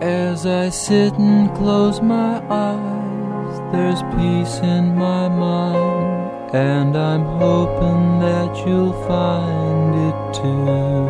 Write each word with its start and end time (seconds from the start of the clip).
As 0.00 0.46
I 0.46 0.68
sit 0.68 1.14
and 1.14 1.52
close 1.56 2.00
my 2.00 2.40
eyes, 2.48 3.72
there's 3.72 4.00
peace 4.14 4.58
in 4.62 4.94
my 4.94 5.28
mind, 5.28 6.54
and 6.54 6.96
I'm 6.96 7.24
hoping 7.24 8.20
that 8.20 8.64
you'll 8.64 8.92
find 9.08 9.94
it 10.08 10.34
too. 10.34 11.08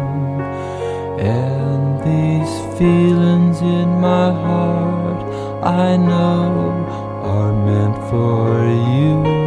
And 1.22 1.98
these 2.00 2.78
feelings 2.78 3.60
in 3.60 4.00
my 4.00 4.32
heart, 4.32 5.22
I 5.62 5.98
know, 5.98 6.86
are 7.24 7.52
meant 7.52 7.96
for 8.08 8.64
you. 8.64 9.37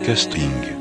You. 0.00 0.06
Podcasting. 0.06 0.80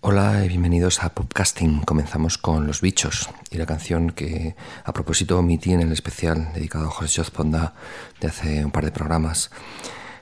Hola 0.00 0.44
y 0.44 0.48
bienvenidos 0.48 1.02
a 1.02 1.08
Popcasting. 1.12 1.80
Comenzamos 1.80 2.38
con 2.38 2.68
Los 2.68 2.80
Bichos 2.80 3.28
y 3.50 3.58
la 3.58 3.66
canción 3.66 4.10
que 4.10 4.54
a 4.84 4.92
propósito 4.92 5.38
omití 5.38 5.72
en 5.72 5.80
el 5.80 5.92
especial 5.92 6.52
dedicado 6.54 6.86
a 6.86 6.90
José 6.90 7.24
Ponda 7.32 7.74
de 8.20 8.28
hace 8.28 8.64
un 8.64 8.70
par 8.70 8.84
de 8.84 8.92
programas. 8.92 9.50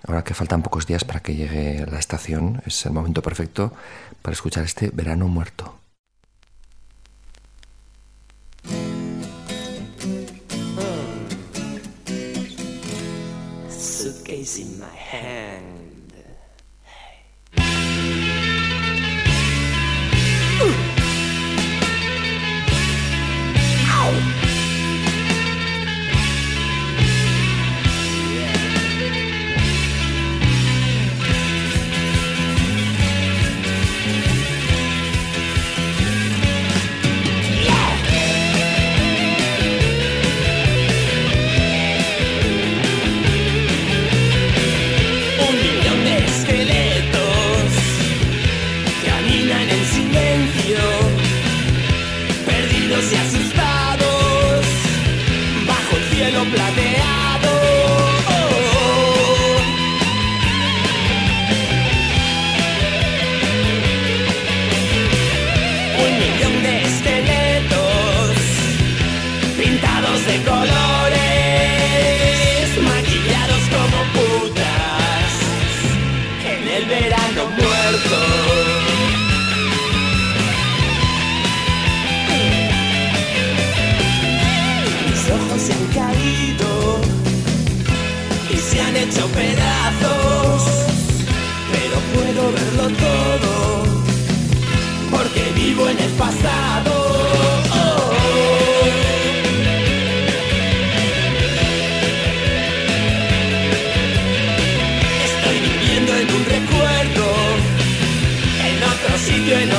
Ahora 0.06 0.24
que 0.24 0.32
faltan 0.32 0.62
pocos 0.62 0.86
días 0.86 1.04
para 1.04 1.20
que 1.20 1.34
llegue 1.34 1.84
la 1.86 1.98
estación, 1.98 2.62
es 2.66 2.86
el 2.86 2.92
momento 2.92 3.20
perfecto 3.20 3.72
para 4.22 4.32
escuchar 4.32 4.64
este 4.64 4.90
verano 4.94 5.28
muerto. 5.28 5.83
Is 14.44 14.58
in 14.58 14.78
my 14.78 14.86
hand. 14.88 15.33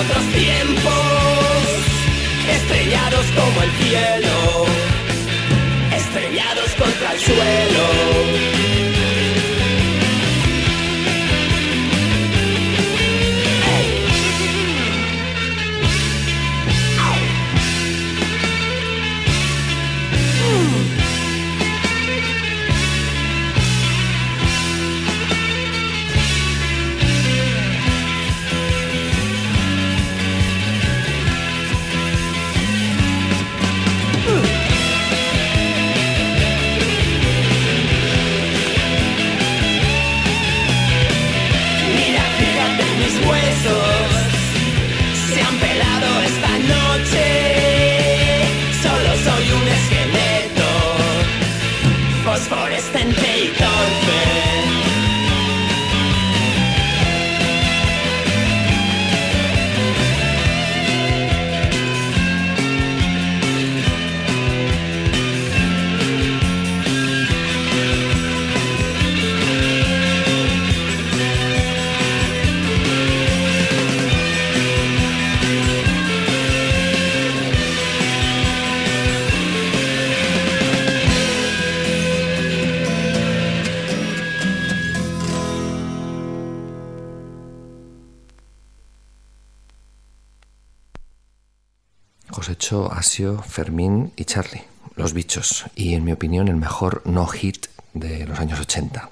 otros 0.10 0.24
tiempos, 0.34 0.94
estrellados 2.50 3.26
como 3.36 3.62
el 3.62 3.72
cielo, 3.72 4.66
estrellados 5.96 6.70
contra 6.76 7.14
el 7.14 7.20
suelo. 7.20 8.15
Fermín 93.16 94.12
y 94.18 94.26
Charlie, 94.26 94.64
Los 94.98 95.14
Bichos, 95.14 95.66
y 95.74 95.94
en 95.94 96.04
mi 96.04 96.12
opinión 96.12 96.50
el 96.50 96.58
mejor 96.58 97.02
no 97.06 97.26
hit 97.28 97.68
de 97.94 98.26
los 98.28 98.40
años 98.42 98.60
80. 98.60 99.10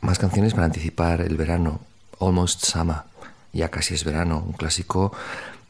Más 0.00 0.18
canciones 0.18 0.54
para 0.54 0.64
anticipar 0.64 1.20
el 1.20 1.36
verano, 1.36 1.80
Almost 2.20 2.64
Summer, 2.64 3.02
ya 3.52 3.70
casi 3.70 3.92
es 3.92 4.04
verano, 4.04 4.42
un 4.46 4.54
clásico 4.54 5.12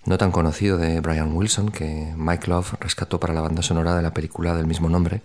no 0.05 0.19
tan 0.19 0.31
conocido 0.31 0.79
de 0.79 1.01
Brian 1.01 1.35
Wilson 1.35 1.71
que 1.71 2.15
Mike 2.17 2.47
Love 2.47 2.75
rescató 2.79 3.19
para 3.19 3.35
la 3.35 3.41
banda 3.41 3.63
sonora 3.63 3.97
de 3.97 4.03
la 4.03 4.15
película 4.15 4.55
del 4.55 4.69
mismo 4.69 4.89
nombre 4.89 5.23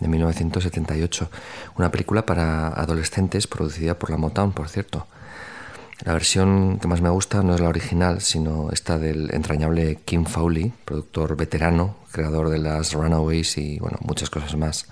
de 0.00 0.08
1978, 0.08 1.30
una 1.76 1.92
película 1.92 2.26
para 2.26 2.66
adolescentes 2.66 3.46
producida 3.46 3.96
por 3.96 4.10
la 4.10 4.16
Motown, 4.16 4.50
por 4.50 4.68
cierto. 4.68 5.06
La 6.04 6.14
versión 6.14 6.78
que 6.80 6.88
más 6.88 7.00
me 7.00 7.10
gusta 7.10 7.42
no 7.42 7.54
es 7.54 7.60
la 7.60 7.68
original, 7.68 8.20
sino 8.20 8.70
esta 8.72 8.98
del 8.98 9.32
entrañable 9.32 10.00
Kim 10.04 10.24
Fowley, 10.24 10.72
productor 10.84 11.36
veterano, 11.36 11.96
creador 12.10 12.48
de 12.48 12.58
las 12.58 12.92
Runaways 12.92 13.56
y 13.58 13.78
bueno, 13.78 13.98
muchas 14.02 14.28
cosas 14.28 14.56
más. 14.56 14.86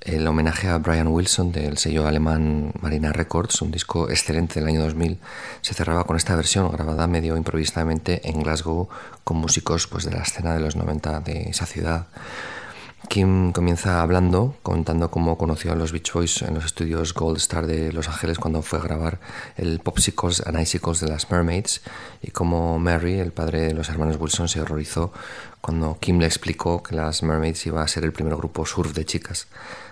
El 0.00 0.26
homenaje 0.26 0.68
a 0.68 0.78
Brian 0.78 1.06
Wilson 1.06 1.52
del 1.52 1.78
sello 1.78 2.08
alemán 2.08 2.72
Marina 2.80 3.12
Records, 3.12 3.62
un 3.62 3.70
disco 3.70 4.10
excelente 4.10 4.58
del 4.58 4.68
año 4.68 4.82
2000, 4.82 5.20
se 5.60 5.74
cerraba 5.74 6.02
con 6.02 6.16
esta 6.16 6.34
versión 6.34 6.72
grabada 6.72 7.06
medio 7.06 7.36
improvisadamente 7.36 8.28
en 8.28 8.42
Glasgow 8.42 8.88
con 9.22 9.36
músicos 9.36 9.86
pues, 9.86 10.04
de 10.04 10.10
la 10.10 10.22
escena 10.22 10.54
de 10.54 10.60
los 10.60 10.74
90 10.74 11.20
de 11.20 11.42
esa 11.50 11.66
ciudad. 11.66 12.08
Kim 13.08 13.52
comienza 13.52 14.00
hablando, 14.00 14.54
contando 14.62 15.10
cómo 15.10 15.36
conoció 15.36 15.72
a 15.72 15.76
los 15.76 15.92
Beach 15.92 16.12
Boys 16.12 16.42
en 16.42 16.54
los 16.54 16.64
estudios 16.64 17.12
Gold 17.12 17.36
Star 17.38 17.66
de 17.66 17.92
Los 17.92 18.08
Ángeles 18.08 18.38
cuando 18.38 18.62
fue 18.62 18.78
a 18.78 18.82
grabar 18.82 19.20
el 19.56 19.80
Popsicles 19.80 20.42
and 20.46 20.58
Icicles 20.58 21.00
de 21.00 21.08
las 21.08 21.30
Mermaids 21.30 21.82
y 22.22 22.30
cómo 22.30 22.78
Mary, 22.78 23.18
el 23.18 23.32
padre 23.32 23.60
de 23.60 23.74
los 23.74 23.88
hermanos 23.90 24.16
Wilson, 24.18 24.48
se 24.48 24.60
horrorizó 24.60 25.12
cuando 25.60 25.98
Kim 26.00 26.20
le 26.20 26.26
explicó 26.26 26.82
que 26.82 26.96
las 26.96 27.22
Mermaids 27.22 27.66
iba 27.66 27.82
a 27.82 27.88
ser 27.88 28.04
el 28.04 28.12
primer 28.12 28.34
grupo 28.36 28.64
surf 28.64 28.94
de 28.94 29.04
chicas, 29.04 29.46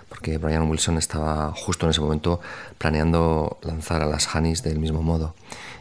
porque 0.09 0.37
Brian 0.37 0.69
Wilson 0.69 0.97
estaba 0.97 1.53
justo 1.55 1.85
en 1.85 1.91
ese 1.91 2.01
momento 2.01 2.39
planeando 2.77 3.59
lanzar 3.61 4.01
a 4.01 4.07
las 4.07 4.33
Honeys 4.33 4.63
del 4.63 4.79
mismo 4.79 5.03
modo. 5.03 5.35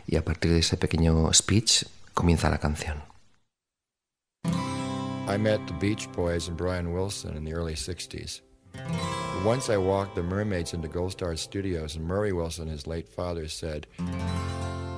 Y 0.07 0.17
a 0.17 0.25
partir 0.25 0.51
de 0.51 0.59
ese 0.59 0.77
pequeño 0.77 1.33
speech 1.33 1.85
comienza 2.13 2.51
la 2.51 2.59
canción. 2.59 3.10
I 5.31 5.37
met 5.37 5.65
the 5.69 5.75
Beach 5.75 6.11
Boys 6.11 6.49
and 6.49 6.57
Brian 6.57 6.93
Wilson 6.93 7.37
in 7.37 7.45
the 7.45 7.53
early 7.53 7.75
60s. 7.75 8.41
Once 9.45 9.71
I 9.71 9.77
walked 9.77 10.17
the 10.17 10.25
Mermaids 10.25 10.75
into 10.75 10.89
Gold 10.89 11.13
Star 11.13 11.37
Studios, 11.37 11.95
and 11.95 12.05
Murray 12.05 12.33
Wilson, 12.33 12.67
his 12.67 12.89
late 12.89 13.09
father, 13.09 13.47
said, 13.47 13.87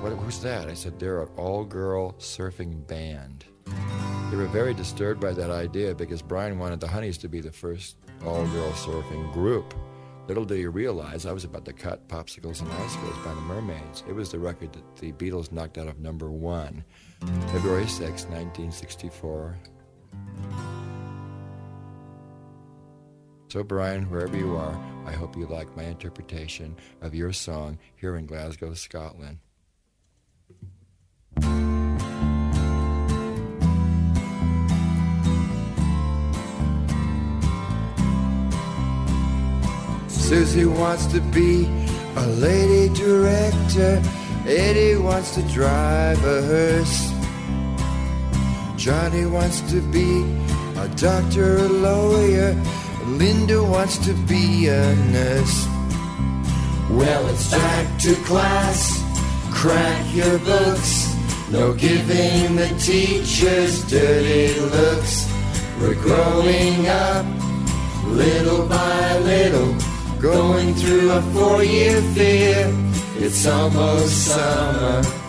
what, 0.01 0.11
Who's 0.13 0.39
that? 0.39 0.69
I 0.69 0.73
said, 0.73 0.99
They're 0.99 1.21
an 1.21 1.29
all 1.37 1.63
girl 1.63 2.13
surfing 2.13 2.87
band. 2.87 3.45
They 4.31 4.35
were 4.35 4.47
very 4.47 4.73
disturbed 4.73 5.21
by 5.21 5.33
that 5.33 5.51
idea 5.51 5.93
because 5.93 6.23
Brian 6.23 6.57
wanted 6.57 6.79
the 6.79 6.87
Honeys 6.87 7.19
to 7.19 7.29
be 7.29 7.39
the 7.39 7.51
first 7.51 7.97
all 8.25 8.47
girl 8.47 8.71
surfing 8.71 9.31
group. 9.33 9.75
Little 10.27 10.45
did 10.45 10.57
he 10.57 10.65
realize 10.65 11.27
I 11.27 11.31
was 11.31 11.43
about 11.43 11.65
to 11.65 11.73
cut 11.73 12.07
Popsicles 12.07 12.61
and 12.61 12.71
Icicles 12.71 13.17
by 13.23 13.35
the 13.35 13.41
Mermaids. 13.41 14.03
It 14.09 14.13
was 14.13 14.31
the 14.31 14.39
record 14.39 14.73
that 14.73 14.95
the 14.95 15.11
Beatles 15.11 15.51
knocked 15.51 15.77
out 15.77 15.87
of 15.87 15.99
number 15.99 16.31
one, 16.31 16.83
February 17.51 17.87
6, 17.87 17.99
1964, 17.99 19.59
so, 23.49 23.63
Brian, 23.63 24.09
wherever 24.09 24.35
you 24.35 24.55
are, 24.55 24.75
I 25.05 25.11
hope 25.11 25.37
you 25.37 25.45
like 25.45 25.75
my 25.75 25.83
interpretation 25.83 26.75
of 27.01 27.13
your 27.13 27.33
song 27.33 27.77
here 27.95 28.15
in 28.15 28.25
Glasgow, 28.25 28.73
Scotland. 28.73 29.39
Susie 40.07 40.65
wants 40.65 41.05
to 41.07 41.19
be 41.19 41.65
a 42.15 42.25
lady 42.37 42.91
director. 42.95 44.01
Eddie 44.47 44.97
wants 44.97 45.35
to 45.35 45.43
drive 45.43 46.17
a 46.25 46.41
hearse. 46.41 47.22
Johnny 48.83 49.25
wants 49.25 49.61
to 49.71 49.79
be 49.79 50.23
a 50.75 50.89
doctor, 50.97 51.55
a 51.55 51.69
lawyer. 51.69 52.53
Linda 53.05 53.63
wants 53.63 53.97
to 53.99 54.13
be 54.27 54.67
a 54.67 54.93
nurse. 55.07 55.65
Well, 56.89 57.25
it's 57.27 57.49
back 57.49 58.01
to 58.01 58.13
class. 58.25 59.01
Crack 59.53 60.13
your 60.13 60.37
books. 60.39 61.15
No 61.49 61.73
giving 61.73 62.57
the 62.57 62.67
teachers 62.77 63.89
dirty 63.89 64.59
looks. 64.59 65.31
We're 65.79 65.95
growing 65.95 66.85
up, 66.85 67.25
little 68.07 68.67
by 68.67 69.17
little, 69.19 69.73
going 70.19 70.73
through 70.73 71.09
a 71.09 71.21
four-year 71.31 72.01
fear. 72.13 72.69
It's 73.15 73.47
almost 73.47 74.27
summer. 74.27 75.22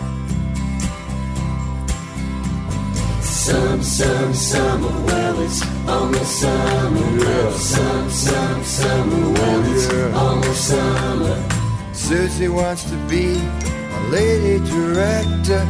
Some, 3.45 3.83
some, 3.83 4.33
summer, 4.33 5.05
well, 5.05 5.39
it's 5.41 5.61
almost 5.87 6.41
summer. 6.41 7.23
Yeah. 7.23 7.51
Some, 7.51 8.09
some, 8.09 8.63
summer, 8.63 9.33
well, 9.33 9.71
it's 9.71 10.15
almost 10.15 10.67
summer. 10.67 11.93
Susie 11.93 12.47
wants 12.47 12.89
to 12.89 12.97
be 13.07 13.35
a 13.35 13.99
lady 14.09 14.65
director. 14.67 15.63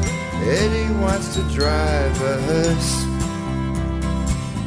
Eddie 0.45 0.93
wants 1.01 1.35
to 1.35 1.41
drive 1.53 2.21
a 2.21 2.41
hearse. 2.47 3.03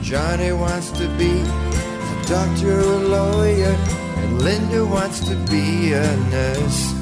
Johnny 0.02 0.52
wants 0.52 0.90
to 0.90 1.08
be 1.16 1.40
a 1.40 2.24
doctor, 2.26 2.78
a 2.78 2.98
lawyer. 2.98 3.74
And 4.18 4.42
Linda 4.42 4.84
wants 4.84 5.20
to 5.20 5.34
be 5.50 5.94
a 5.94 6.14
nurse. 6.28 6.92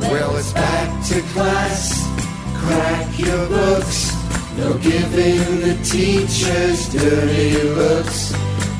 Well, 0.00 0.36
it's 0.36 0.52
back 0.52 1.06
to 1.10 1.22
class. 1.32 2.02
Crack 2.56 3.18
your 3.20 3.46
books. 3.46 4.19
No 4.56 4.76
giving 4.78 5.60
the 5.60 5.78
teachers 5.84 6.88
dirty 6.92 7.62
looks. 7.62 8.32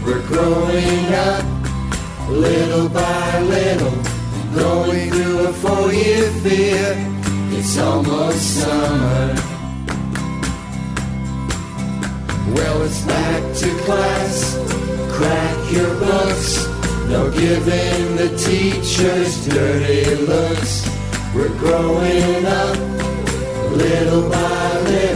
We're 0.05 0.26
growing 0.26 1.06
up, 1.14 1.44
little 2.28 2.88
by 2.88 3.40
little, 3.40 4.02
going 4.55 5.11
through 5.11 5.46
a 5.46 5.52
four-year 5.52 6.31
fear. 6.43 6.96
It's 7.52 7.78
almost 7.78 8.61
summer. 8.61 9.34
Well, 12.55 12.82
it's 12.82 13.00
back 13.02 13.43
to 13.56 13.69
class. 13.84 14.58
Crack 15.12 15.72
your 15.72 15.94
books. 16.00 16.67
No 17.08 17.31
giving 17.31 18.17
the 18.17 18.37
teachers 18.37 19.46
dirty 19.46 20.17
looks. 20.17 20.88
We're 21.34 21.56
growing 21.58 22.44
up, 22.44 22.76
little 23.70 24.28
by 24.28 24.81
little 24.81 25.09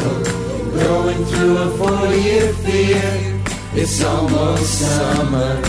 going 0.79 1.25
through 1.25 1.59
a 1.59 1.71
four-year 1.79 2.53
fear. 2.55 3.43
It's 3.75 4.03
almost 4.05 4.81
summer. 4.81 5.63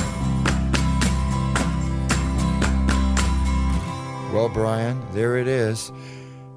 Well, 4.34 4.50
Brian, 4.50 5.02
there 5.13 5.38
it 5.38 5.48
is. 5.48 5.92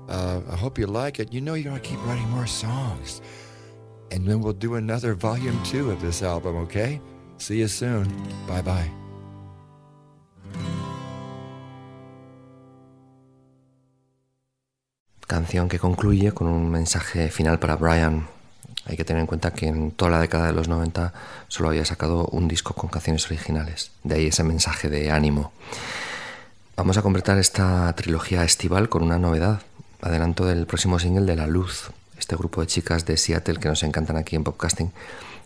Uh, 0.09 0.41
I 0.51 0.57
hope 0.57 0.79
you 0.79 0.87
like 0.87 1.21
it. 1.21 1.33
You 1.33 1.41
know 1.41 1.55
you're 1.55 1.71
going 1.71 1.81
to 1.81 1.89
keep 1.89 2.05
writing 2.07 2.29
more 2.31 2.47
songs. 2.47 3.21
And 4.11 4.27
then 4.27 4.41
we'll 4.41 4.53
do 4.53 4.75
another 4.75 5.15
volume 5.15 5.63
two 5.65 5.91
of 5.91 6.01
this 6.01 6.23
album, 6.23 6.57
okay? 6.57 7.01
See 7.37 7.59
you 7.59 7.69
soon. 7.69 8.09
Bye 8.47 8.63
bye. 8.63 8.91
Canción 15.29 15.69
que 15.69 15.79
concluye 15.79 16.33
con 16.33 16.49
un 16.49 16.71
mensaje 16.71 17.31
final 17.31 17.59
para 17.59 17.77
Brian, 17.77 18.27
Hay 18.89 18.97
que 18.97 19.05
tener 19.05 19.21
en 19.21 19.27
cuenta 19.27 19.53
que 19.53 19.69
en 19.69 19.91
toda 19.91 20.11
la 20.11 20.19
década 20.19 20.47
de 20.47 20.55
los 20.55 20.67
90 20.67 21.13
solo 21.49 21.69
había 21.69 21.85
sacado 21.85 22.25
un 22.33 22.49
disco 22.49 22.75
con 22.75 22.89
canciones 22.89 23.27
originales. 23.27 23.93
De 24.03 24.15
ahí 24.15 24.27
ese 24.27 24.43
mensaje 24.45 24.89
de 24.89 25.11
ánimo. 25.11 25.53
Vamos 26.75 26.97
a 26.97 27.03
completar 27.03 27.39
esta 27.39 27.93
trilogía 27.95 28.45
estival 28.45 28.89
con 28.89 29.03
una 29.03 29.19
novedad. 29.19 29.61
Adelanto 30.01 30.47
del 30.47 30.67
próximo 30.67 30.99
single 30.99 31.27
de 31.27 31.37
La 31.37 31.47
Luz, 31.47 31.91
este 32.19 32.37
grupo 32.37 32.61
de 32.61 32.69
chicas 32.69 33.05
de 33.05 33.17
Seattle 33.17 33.59
que 33.59 33.69
nos 33.69 33.83
encantan 33.83 34.17
aquí 34.17 34.37
en 34.37 34.45
Popcasting 34.45 34.93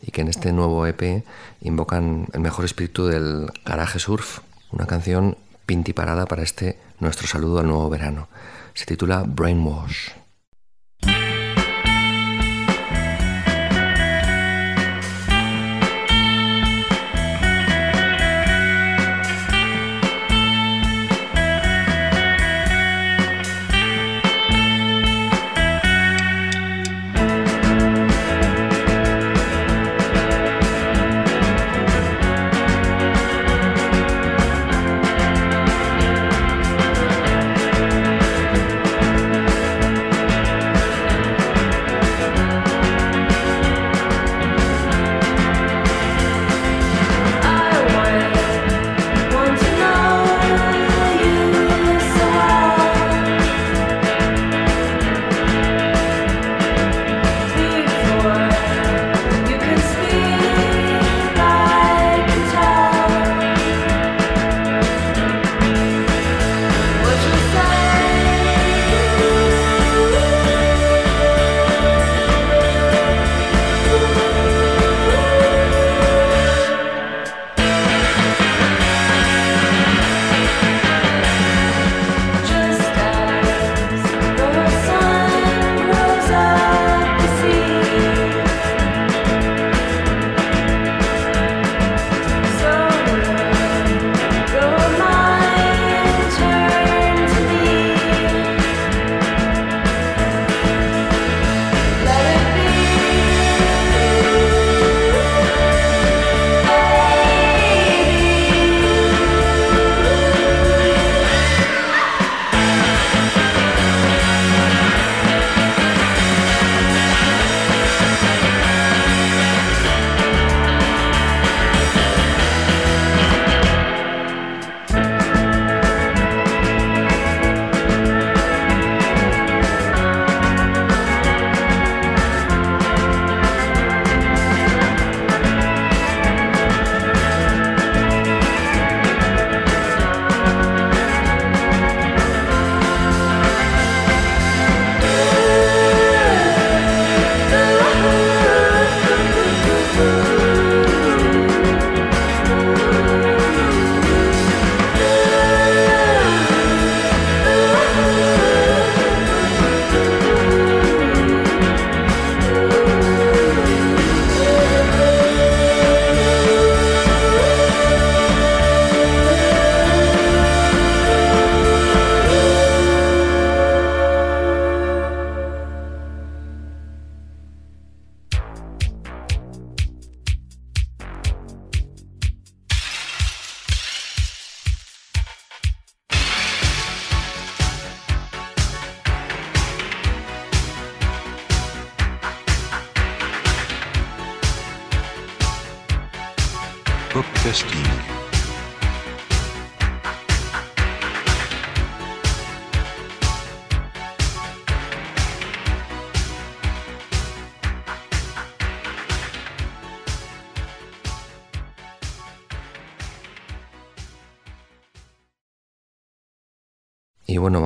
y 0.03 0.11
que 0.11 0.21
en 0.21 0.29
este 0.29 0.53
nuevo 0.53 0.87
EP 0.87 1.25
invocan 1.63 2.29
el 2.33 2.41
mejor 2.41 2.65
espíritu 2.65 3.07
del 3.07 3.51
garaje 3.65 3.99
surf, 3.99 4.41
una 4.71 4.87
canción 4.87 5.37
pintiparada 5.67 6.27
para 6.27 6.43
este 6.43 6.79
nuestro 7.01 7.27
saludo 7.27 7.61
al 7.61 7.67
nuevo 7.67 7.89
verano. 7.89 8.29
Se 8.75 8.85
titula 8.85 9.25
Brainwash. 9.27 10.22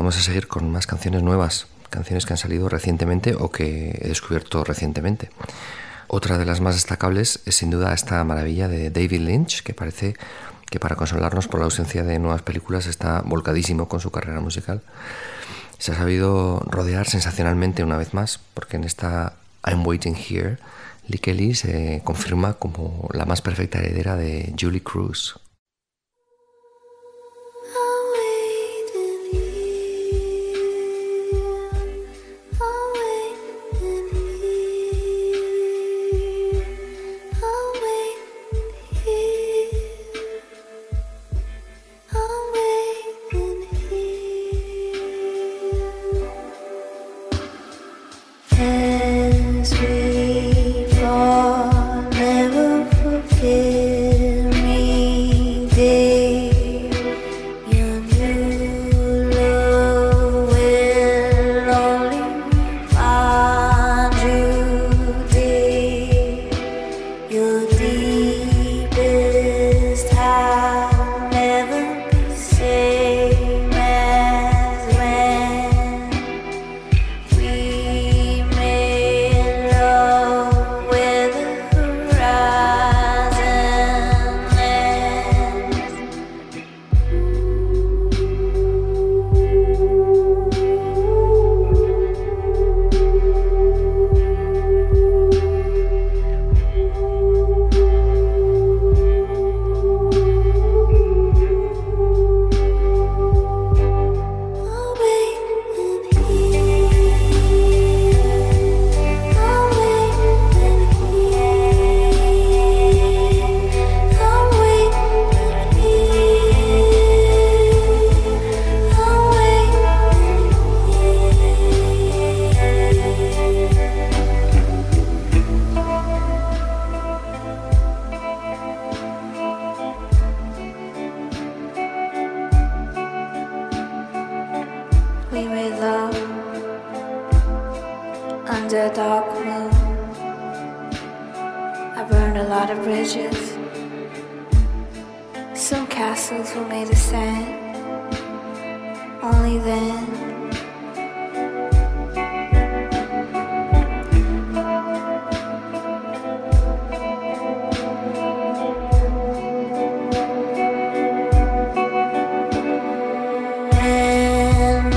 Vamos 0.06 0.18
a 0.18 0.22
seguir 0.22 0.46
con 0.46 0.70
más 0.70 0.86
canciones 0.86 1.24
nuevas, 1.24 1.66
canciones 1.90 2.26
que 2.26 2.32
han 2.32 2.36
salido 2.36 2.68
recientemente 2.68 3.34
o 3.34 3.50
que 3.50 3.98
he 4.00 4.06
descubierto 4.06 4.62
recientemente. 4.62 5.30
Otra 6.06 6.38
de 6.38 6.44
las 6.44 6.60
más 6.60 6.76
destacables 6.76 7.40
es 7.44 7.56
sin 7.56 7.70
duda 7.70 7.92
esta 7.92 8.22
maravilla 8.22 8.68
de 8.68 8.90
David 8.90 9.22
Lynch, 9.22 9.64
que 9.64 9.74
parece 9.74 10.14
que 10.70 10.78
para 10.78 10.94
consolarnos 10.94 11.48
por 11.48 11.58
la 11.58 11.64
ausencia 11.64 12.04
de 12.04 12.20
nuevas 12.20 12.42
películas 12.42 12.86
está 12.86 13.22
volcadísimo 13.22 13.88
con 13.88 13.98
su 13.98 14.12
carrera 14.12 14.38
musical. 14.38 14.80
Se 15.78 15.90
ha 15.90 15.96
sabido 15.96 16.60
rodear 16.70 17.08
sensacionalmente 17.08 17.82
una 17.82 17.96
vez 17.96 18.14
más, 18.14 18.38
porque 18.54 18.76
en 18.76 18.84
esta 18.84 19.32
I'm 19.66 19.84
Waiting 19.84 20.14
Here, 20.14 20.58
Lee 21.08 21.18
Kelly 21.18 21.56
se 21.56 22.00
confirma 22.04 22.54
como 22.54 23.08
la 23.12 23.24
más 23.24 23.42
perfecta 23.42 23.80
heredera 23.80 24.14
de 24.14 24.54
Julie 24.56 24.84
Cruz. 24.84 25.40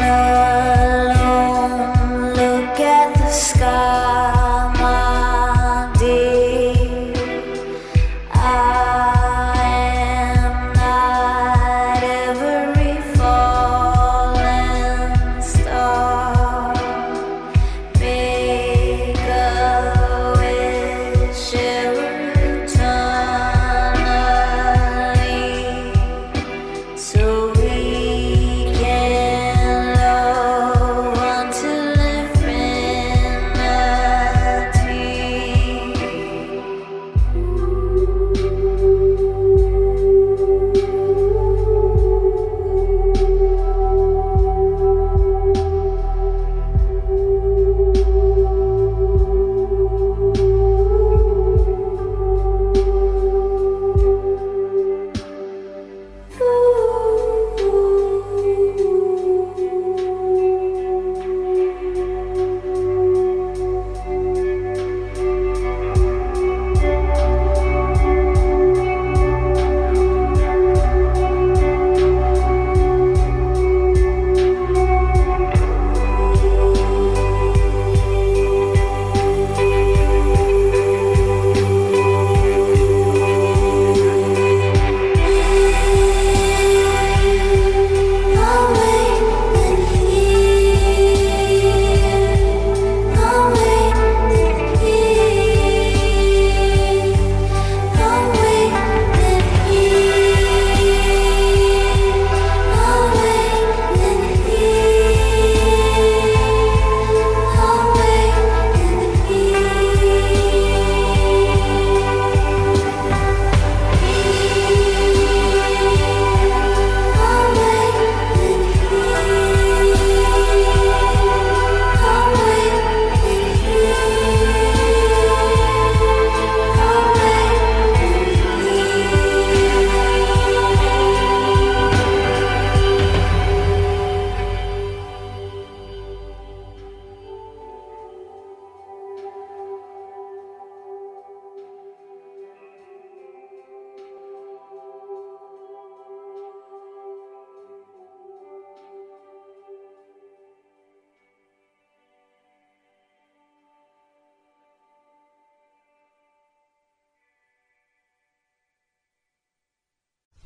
now. 0.09 0.48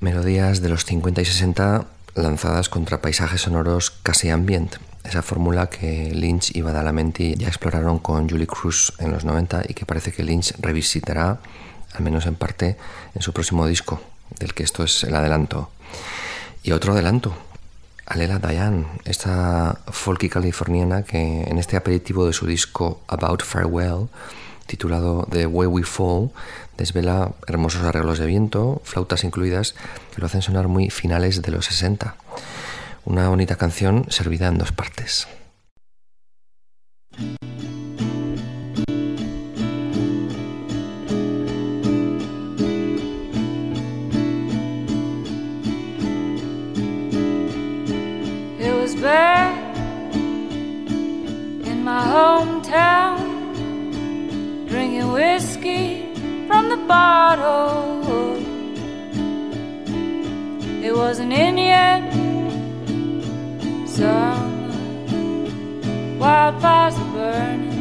Melodías 0.03 0.61
de 0.61 0.67
los 0.67 0.83
50 0.83 1.21
y 1.21 1.25
60 1.25 1.85
lanzadas 2.15 2.67
contra 2.67 3.01
paisajes 3.01 3.43
sonoros 3.43 3.89
casi 3.89 4.29
ambient, 4.29 4.75
esa 5.05 5.21
fórmula 5.21 5.69
que 5.69 6.11
Lynch 6.13 6.53
y 6.53 6.61
Badalamenti 6.61 7.35
ya 7.35 7.47
exploraron 7.47 7.99
con 7.99 8.29
Julie 8.29 8.45
Cruz 8.45 8.91
en 8.99 9.13
los 9.13 9.23
90 9.23 9.63
y 9.69 9.73
que 9.73 9.85
parece 9.85 10.11
que 10.11 10.23
Lynch 10.23 10.55
revisitará, 10.59 11.39
al 11.93 12.03
menos 12.03 12.25
en 12.25 12.35
parte, 12.35 12.75
en 13.15 13.21
su 13.21 13.31
próximo 13.31 13.65
disco, 13.65 14.01
del 14.41 14.53
que 14.53 14.63
esto 14.63 14.83
es 14.83 15.05
el 15.05 15.15
adelanto. 15.15 15.69
Y 16.63 16.73
otro 16.73 16.91
adelanto, 16.91 17.33
Alela 18.05 18.39
Diane, 18.39 18.85
esta 19.05 19.79
folky 19.87 20.27
californiana 20.27 21.03
que 21.03 21.43
en 21.43 21.57
este 21.57 21.77
aperitivo 21.77 22.25
de 22.25 22.33
su 22.33 22.45
disco 22.45 22.99
About 23.07 23.41
Farewell, 23.41 24.09
titulado 24.65 25.27
The 25.31 25.45
Way 25.45 25.67
We 25.67 25.83
Fall, 25.83 26.31
desvela 26.77 27.31
hermosos 27.47 27.83
arreglos 27.83 28.19
de 28.19 28.25
viento, 28.25 28.81
flautas 28.83 29.23
incluidas, 29.23 29.75
que 30.13 30.21
lo 30.21 30.27
hacen 30.27 30.41
sonar 30.41 30.67
muy 30.67 30.89
finales 30.89 31.41
de 31.41 31.51
los 31.51 31.65
60. 31.65 32.15
Una 33.05 33.29
bonita 33.29 33.55
canción 33.55 34.05
servida 34.09 34.47
en 34.47 34.57
dos 34.57 34.71
partes. 34.71 35.27
It 48.59 48.73
was 48.73 48.95
back 48.95 49.75
in 51.65 51.83
my 51.83 52.01
hometown, 52.01 53.02
drinking 54.83 55.11
whiskey 55.13 56.13
from 56.45 56.67
the 56.67 56.75
bottle. 56.75 58.35
It 60.83 60.93
wasn't 60.93 61.31
an 61.31 61.39
Indian 61.39 62.01
summer, 63.87 64.73
wildfires 66.19 66.95
were 66.99 67.11
burning. 67.15 67.71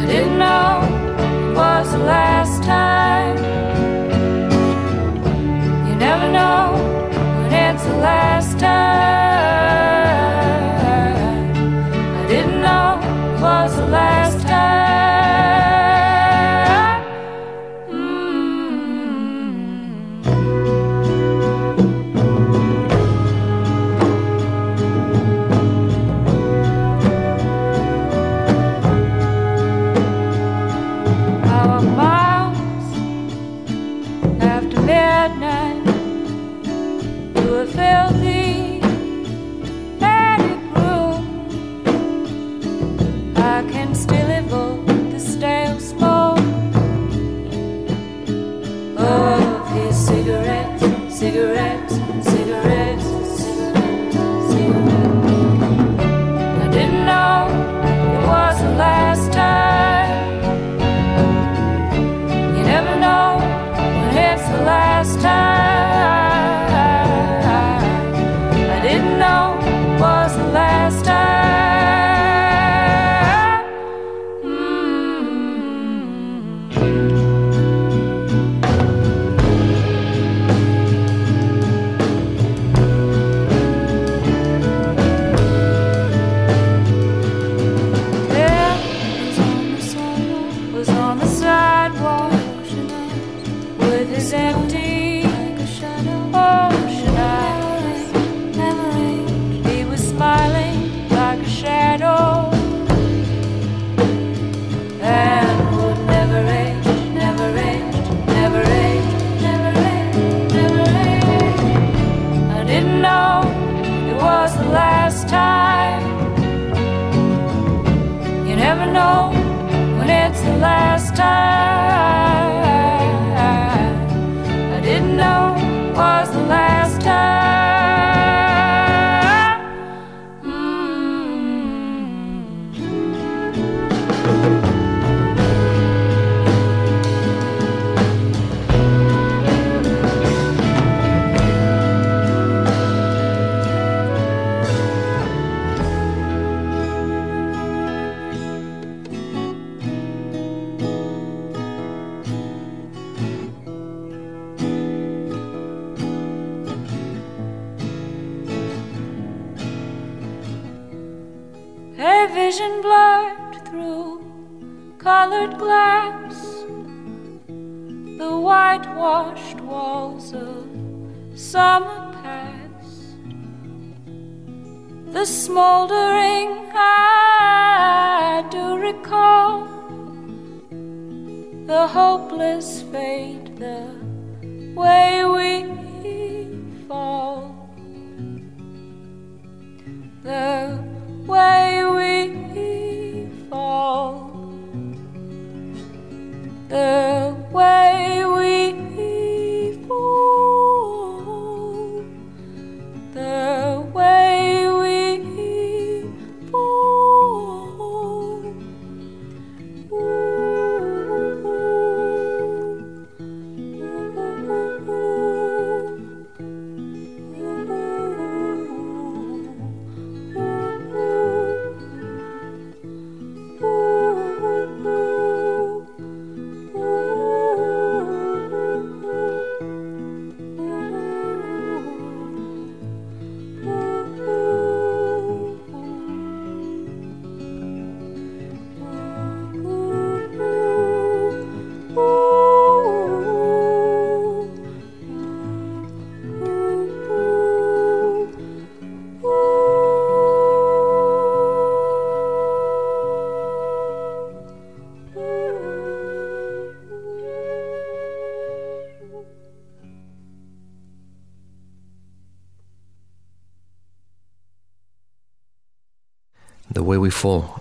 I 0.00 0.06
didn't 0.06 0.38
know 0.38 0.70
it 1.50 1.56
was 1.56 1.90
the 1.90 1.98
last 1.98 2.62
time. 2.62 3.36
You 5.88 5.94
never 5.96 6.28
know 6.30 6.62
when 7.38 7.52
it's 7.52 7.84
the 7.84 7.96
last 7.96 8.60
time. 8.60 9.15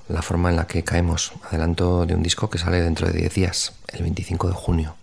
La 0.10 0.22
forma 0.22 0.50
en 0.50 0.58
la 0.58 0.68
que 0.68 0.84
caemos, 0.84 1.32
adelanto 1.50 2.06
de 2.06 2.14
un 2.14 2.22
disco 2.22 2.50
que 2.50 2.58
sale 2.58 2.82
dentro 2.82 3.08
de 3.08 3.14
10 3.14 3.34
días, 3.34 3.74
el 3.94 4.04
25 4.04 4.50
de 4.50 4.54
junio. 4.54 4.96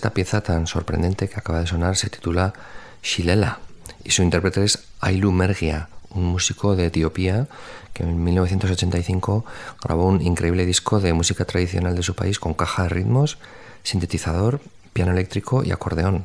Esta 0.00 0.14
pieza 0.14 0.40
tan 0.40 0.66
sorprendente 0.66 1.28
que 1.28 1.38
acaba 1.38 1.60
de 1.60 1.66
sonar 1.66 1.94
se 1.94 2.08
titula 2.08 2.54
Shilela 3.02 3.58
y 4.02 4.12
su 4.12 4.22
intérprete 4.22 4.64
es 4.64 4.78
Ailu 4.98 5.30
Mergia, 5.30 5.90
un 6.08 6.24
músico 6.24 6.74
de 6.74 6.86
Etiopía 6.86 7.48
que 7.92 8.04
en 8.04 8.24
1985 8.24 9.44
grabó 9.84 10.06
un 10.06 10.22
increíble 10.22 10.64
disco 10.64 11.00
de 11.00 11.12
música 11.12 11.44
tradicional 11.44 11.94
de 11.96 12.02
su 12.02 12.14
país 12.14 12.38
con 12.38 12.54
caja 12.54 12.84
de 12.84 12.88
ritmos, 12.88 13.36
sintetizador, 13.82 14.62
piano 14.94 15.12
eléctrico 15.12 15.64
y 15.64 15.70
acordeón, 15.70 16.24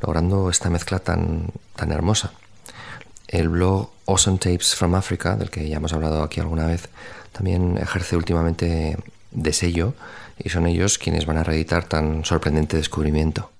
logrando 0.00 0.48
esta 0.48 0.70
mezcla 0.70 1.00
tan, 1.00 1.48
tan 1.74 1.90
hermosa. 1.90 2.30
El 3.26 3.48
blog 3.48 3.90
Awesome 4.06 4.38
Tapes 4.38 4.76
from 4.76 4.94
Africa, 4.94 5.34
del 5.34 5.50
que 5.50 5.68
ya 5.68 5.78
hemos 5.78 5.92
hablado 5.92 6.22
aquí 6.22 6.38
alguna 6.38 6.68
vez, 6.68 6.88
también 7.32 7.76
ejerce 7.76 8.14
últimamente 8.14 8.96
de 9.32 9.52
sello 9.52 9.94
y 10.42 10.48
son 10.48 10.66
ellos 10.66 10.98
quienes 10.98 11.26
van 11.26 11.36
a 11.36 11.44
reeditar 11.44 11.84
tan 11.84 12.24
sorprendente 12.24 12.76
descubrimiento. 12.76 13.50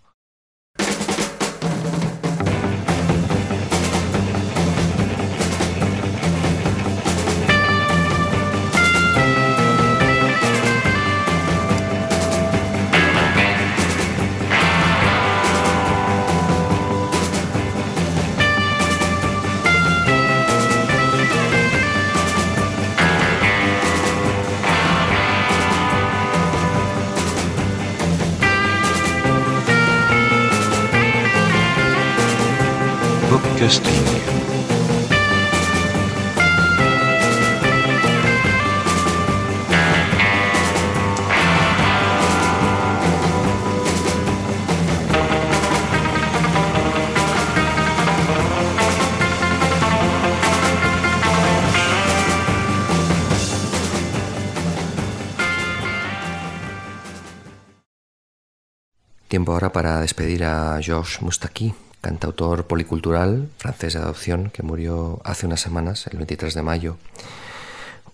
Tiempo 59.51 59.65
ahora 59.65 59.73
para 59.73 60.01
despedir 60.01 60.45
a 60.45 60.79
Georges 60.81 61.23
Moustaki, 61.23 61.75
cantautor 62.01 62.69
policultural 62.69 63.49
francés 63.59 63.95
de 63.95 63.99
adopción 63.99 64.51
que 64.51 64.63
murió 64.63 65.21
hace 65.25 65.45
unas 65.45 65.61
semanas, 65.61 66.07
el 66.07 66.19
23 66.19 66.55
de 66.55 66.63
mayo. 66.63 66.99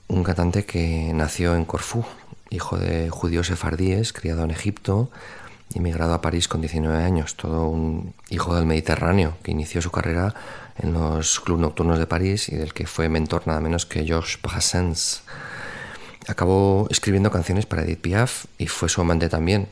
Un 0.09 0.25
cantante 0.25 0.65
que 0.65 1.13
nació 1.13 1.55
en 1.55 1.67
Corfú, 1.67 2.07
hijo 2.49 2.79
de 2.79 3.11
judíos 3.11 3.49
sefardíes, 3.49 4.15
criado 4.15 4.45
en 4.45 4.51
Egipto, 4.51 5.11
emigrado 5.75 6.15
a 6.15 6.23
París 6.23 6.49
con 6.49 6.63
19 6.63 7.05
años, 7.05 7.37
todo 7.37 7.69
un 7.69 8.15
hijo 8.31 8.57
del 8.57 8.65
Mediterráneo 8.65 9.37
que 9.43 9.51
inició 9.51 9.83
su 9.83 9.91
carrera 9.91 10.35
en 10.79 10.95
los 10.95 11.41
clubes 11.41 11.61
nocturnos 11.61 11.99
de 11.99 12.07
París 12.07 12.49
y 12.49 12.57
del 12.57 12.73
que 12.73 12.87
fue 12.87 13.11
mentor 13.11 13.47
nada 13.47 13.61
menos 13.61 13.85
que 13.85 14.07
Georges 14.07 14.41
Brassens. 14.41 15.21
Acabó 16.29 16.89
escribiendo 16.91 17.31
canciones 17.31 17.67
para 17.67 17.83
Edith 17.83 18.01
Piaf 18.01 18.47
y 18.57 18.69
fue 18.69 18.89
su 18.89 19.03
amante 19.03 19.29
también, 19.29 19.69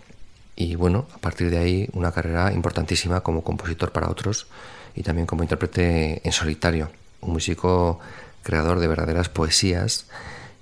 y 0.57 0.77
bueno, 0.77 1.07
a 1.15 1.19
partir 1.19 1.51
de 1.51 1.59
ahí 1.59 1.89
una 1.93 2.13
carrera 2.13 2.53
importantísima 2.53 3.21
como 3.23 3.43
compositor 3.43 3.93
para 3.93 4.09
otros 4.09 4.47
y 4.95 5.03
también 5.03 5.27
como 5.27 5.43
intérprete 5.43 6.21
en 6.25 6.33
solitario, 6.33 6.91
un 7.21 7.33
músico 7.33 7.99
creador 8.43 8.79
de 8.79 8.87
verdaderas 8.87 9.29
poesías 9.29 10.07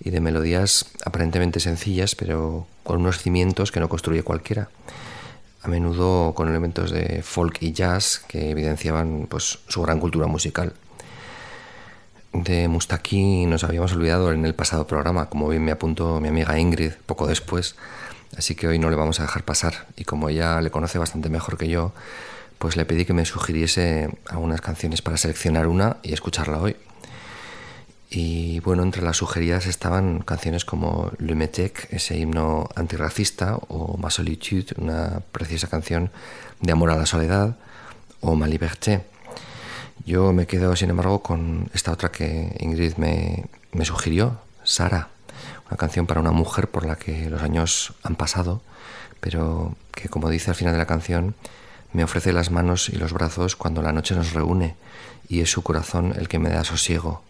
y 0.01 0.11
de 0.11 0.21
melodías 0.21 0.87
aparentemente 1.05 1.61
sencillas, 1.61 2.15
pero 2.15 2.67
con 2.83 3.01
unos 3.01 3.19
cimientos 3.19 3.71
que 3.71 3.81
no 3.81 3.89
construye 3.89 4.23
cualquiera, 4.23 4.69
a 5.63 5.69
menudo 5.69 6.33
con 6.35 6.49
elementos 6.49 6.91
de 6.91 7.23
folk 7.23 7.59
y 7.61 7.73
jazz 7.73 8.25
que 8.27 8.51
evidenciaban 8.51 9.27
pues, 9.29 9.59
su 9.69 9.83
gran 9.83 10.01
cultura 10.01 10.27
musical. 10.27 10.73
De 12.33 12.67
Mustaki 12.67 13.45
nos 13.45 13.63
habíamos 13.63 13.93
olvidado 13.93 14.33
en 14.33 14.47
el 14.47 14.55
pasado 14.55 14.87
programa, 14.87 15.29
como 15.29 15.49
bien 15.49 15.65
me 15.65 15.73
apuntó 15.73 16.19
mi 16.19 16.29
amiga 16.29 16.59
Ingrid 16.59 16.93
poco 17.05 17.27
después, 17.27 17.77
Así 18.37 18.55
que 18.55 18.67
hoy 18.67 18.79
no 18.79 18.91
le 18.91 18.97
vamos 18.97 19.21
a 19.21 19.25
dejar 19.25 19.45
pasar. 19.45 19.87
Y 19.97 20.05
como 20.05 20.29
ella 20.29 20.61
le 20.61 20.71
conoce 20.71 20.99
bastante 20.99 21.29
mejor 21.29 21.59
que 21.59 21.69
yo, 21.69 21.93
pues 22.59 22.77
le 22.77 22.85
pedí 22.85 23.05
que 23.05 23.13
me 23.13 23.25
sugiriese 23.25 24.11
algunas 24.29 24.61
canciones 24.61 25.03
para 25.03 25.17
seleccionar 25.17 25.67
una 25.67 25.99
y 26.03 26.13
escucharla 26.13 26.59
hoy. 26.59 26.77
Y 28.09 28.61
bueno, 28.61 28.83
entre 28.83 29.03
las 29.03 29.17
sugeridas 29.17 29.67
estaban 29.67 30.21
canciones 30.21 30.65
como 30.65 31.13
Le 31.19 31.51
ese 31.91 32.19
himno 32.19 32.69
antirracista, 32.77 33.57
o 33.69 33.97
Ma 33.97 34.11
Solitude, 34.11 34.75
una 34.77 35.21
preciosa 35.33 35.69
canción 35.69 36.11
de 36.61 36.73
amor 36.73 36.91
a 36.91 36.97
la 36.97 37.07
soledad, 37.07 37.57
o 38.21 38.35
Ma 38.35 38.47
Liberté. 38.47 39.07
Yo 40.05 40.33
me 40.33 40.47
quedo, 40.47 40.77
sin 40.77 40.91
embargo, 40.91 41.23
con 41.23 41.71
esta 41.73 41.93
otra 41.93 42.11
que 42.11 42.55
Ingrid 42.61 42.97
me, 42.97 43.47
me 43.73 43.85
sugirió, 43.85 44.41
Sara 44.63 45.12
una 45.73 45.79
canción 45.79 46.07
para 46.07 46.21
una 46.21 46.33
mujer 46.33 46.69
por 46.69 46.85
la 46.85 46.97
que 46.97 47.31
los 47.31 47.41
años 47.41 47.95
han 48.03 48.15
pasado, 48.15 48.61
pero 49.21 49.75
que, 49.91 50.11
como 50.11 50.29
dice 50.29 50.51
al 50.51 50.55
final 50.55 50.75
de 50.75 50.79
la 50.79 50.87
canción, 50.87 51.35
me 51.95 52.05
ofrece 52.05 52.35
las 52.35 52.51
manos 52.51 52.91
y 52.91 52.97
los 52.97 53.15
brazos 53.15 53.57
cuando 53.57 53.81
la 53.81 53.91
noche 53.91 54.15
nos 54.15 54.35
reúne 54.35 54.77
y 55.29 55.41
es 55.41 55.51
su 55.51 55.63
corazón 55.63 56.13
el 56.19 56.29
que 56.29 56.39
me 56.39 56.51
da 56.51 56.63
sosiego. 56.63 57.23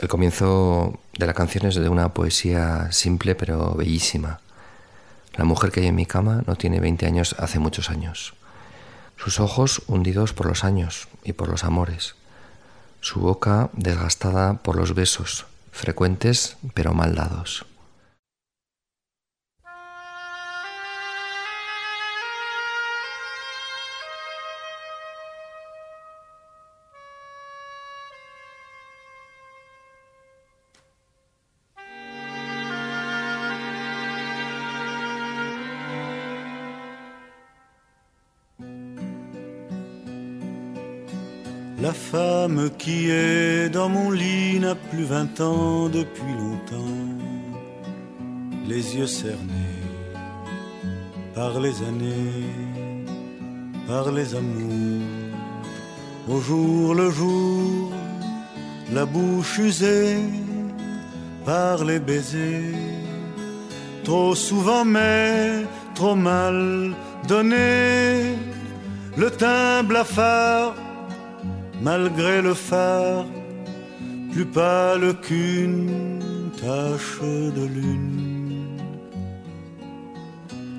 El 0.00 0.08
comienzo 0.08 0.98
de 1.16 1.26
la 1.26 1.34
canción 1.34 1.66
es 1.66 1.76
de 1.76 1.88
una 1.88 2.12
poesía 2.14 2.90
simple 2.90 3.36
pero 3.36 3.74
bellísima. 3.74 4.40
La 5.36 5.44
mujer 5.44 5.70
que 5.70 5.82
hay 5.82 5.86
en 5.86 5.94
mi 5.94 6.06
cama 6.06 6.42
no 6.48 6.56
tiene 6.56 6.80
20 6.80 7.06
años 7.06 7.36
hace 7.38 7.60
muchos 7.60 7.90
años. 7.90 8.34
Sus 9.16 9.38
ojos 9.38 9.82
hundidos 9.86 10.32
por 10.32 10.46
los 10.46 10.64
años 10.64 11.06
y 11.22 11.34
por 11.34 11.48
los 11.48 11.62
amores. 11.62 12.16
Su 13.00 13.20
boca 13.20 13.70
desgastada 13.72 14.54
por 14.54 14.74
los 14.74 14.94
besos, 14.96 15.46
frecuentes 15.70 16.56
pero 16.74 16.92
mal 16.94 17.14
dados. 17.14 17.64
La 41.90 41.94
femme 41.94 42.70
qui 42.78 43.10
est 43.10 43.68
dans 43.68 43.88
mon 43.88 44.12
lit 44.12 44.60
n'a 44.60 44.76
plus 44.76 45.02
vingt 45.02 45.40
ans 45.40 45.88
depuis 45.88 46.34
longtemps, 46.42 47.08
les 48.68 48.96
yeux 48.96 49.08
cernés 49.08 49.82
par 51.34 51.58
les 51.58 51.76
années, 51.90 52.54
par 53.88 54.12
les 54.12 54.36
amours, 54.36 55.02
au 56.28 56.38
jour 56.38 56.94
le 56.94 57.10
jour, 57.10 57.90
la 58.92 59.04
bouche 59.04 59.58
usée 59.58 60.18
par 61.44 61.84
les 61.84 61.98
baisers, 61.98 62.86
trop 64.04 64.36
souvent 64.36 64.84
mais 64.84 65.64
trop 65.96 66.14
mal 66.14 66.94
donné, 67.26 68.36
le 69.16 69.28
teint 69.28 69.82
blafard 69.82 70.76
malgré 71.82 72.42
le 72.42 72.54
phare, 72.54 73.24
plus 74.32 74.46
pâle 74.46 75.14
qu'une 75.22 76.50
tache 76.60 77.20
de 77.20 77.64
lune. 77.66 78.76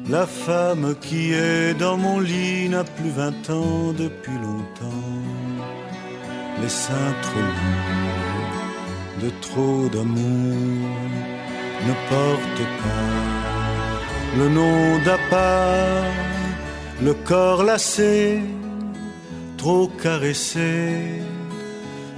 La 0.09 0.25
femme 0.25 0.95
qui 1.01 1.33
est 1.33 1.73
dans 1.73 1.97
mon 1.97 2.19
lit 2.19 2.69
n'a 2.69 2.83
plus 2.83 3.09
vingt 3.09 3.49
ans 3.49 3.93
depuis 3.97 4.37
longtemps. 4.47 5.23
Les 6.61 6.69
seins 6.69 7.15
trop 7.21 7.53
de 9.23 9.29
trop 9.41 9.87
d'amour 9.93 10.57
ne 11.87 11.93
portent 12.09 12.69
pas 12.83 13.41
le 14.37 14.47
nom 14.49 14.97
d'appart, 15.05 16.05
le 17.03 17.13
corps 17.13 17.63
lassé 17.63 18.39
trop 19.62 19.88
caressé, 20.02 21.21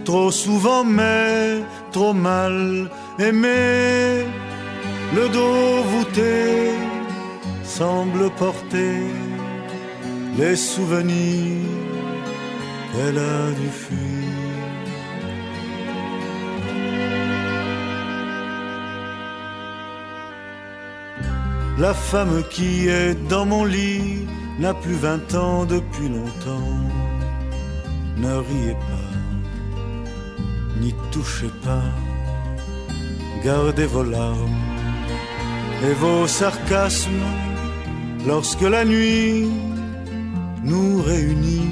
trop 0.06 0.32
souvent 0.32 0.86
mais 0.86 1.62
trop 1.92 2.14
mal 2.14 2.90
aimé. 3.20 4.24
Le 5.14 5.28
dos 5.28 5.84
voûté 5.92 6.72
semble 7.66 8.30
porter 8.44 8.96
les 10.40 10.56
souvenirs 10.56 11.68
qu'elle 12.92 13.20
a 13.38 13.44
dû 13.60 13.70
fuir. 13.82 14.00
La 21.78 21.94
femme 21.94 22.44
qui 22.50 22.88
est 22.88 23.16
dans 23.28 23.46
mon 23.46 23.66
lit 23.66 24.28
n'a 24.60 24.74
plus 24.74 25.00
vingt 25.08 25.30
ans 25.36 25.66
depuis 25.66 26.08
longtemps 26.08 27.03
ne 28.18 28.34
riez 28.50 28.78
pas, 28.90 29.12
n'y 30.80 30.94
touchez 31.12 31.52
pas, 31.64 31.90
gardez 33.44 33.86
vos 33.86 34.04
larmes 34.04 34.62
et 35.84 35.94
vos 35.94 36.28
sarcasmes 36.28 37.28
lorsque 38.26 38.62
la 38.62 38.86
nuit 38.86 39.48
nous 40.64 41.02
réunit. 41.02 41.70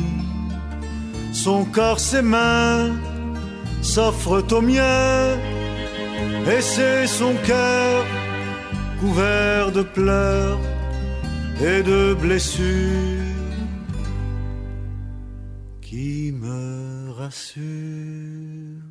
Son 1.34 1.64
corps, 1.66 2.00
ses 2.00 2.22
mains 2.22 2.92
s'offrent 3.82 4.46
aux 4.52 4.62
miens 4.62 5.38
et 6.48 6.62
c'est 6.62 7.08
son 7.08 7.34
cœur 7.46 8.06
couvert 9.00 9.72
de 9.72 9.82
pleurs 9.82 10.60
et 11.60 11.82
de 11.84 12.14
blessures 12.14 13.21
qui 15.92 16.32
me 16.32 17.12
rassure. 17.12 18.91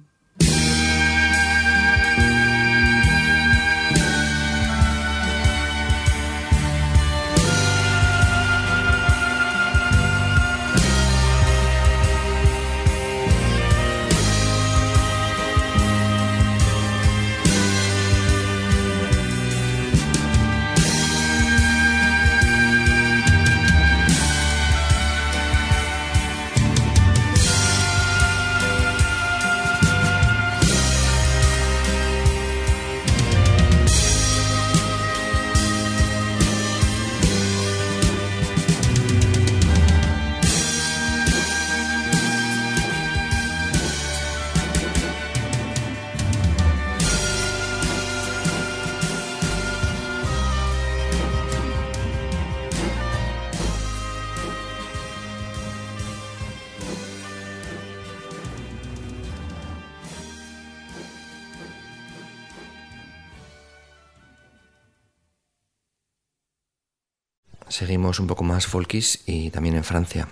Seguimos 67.80 68.20
un 68.20 68.26
poco 68.26 68.44
más 68.44 68.66
folkis 68.66 69.22
y 69.24 69.48
también 69.48 69.74
en 69.74 69.84
Francia. 69.84 70.28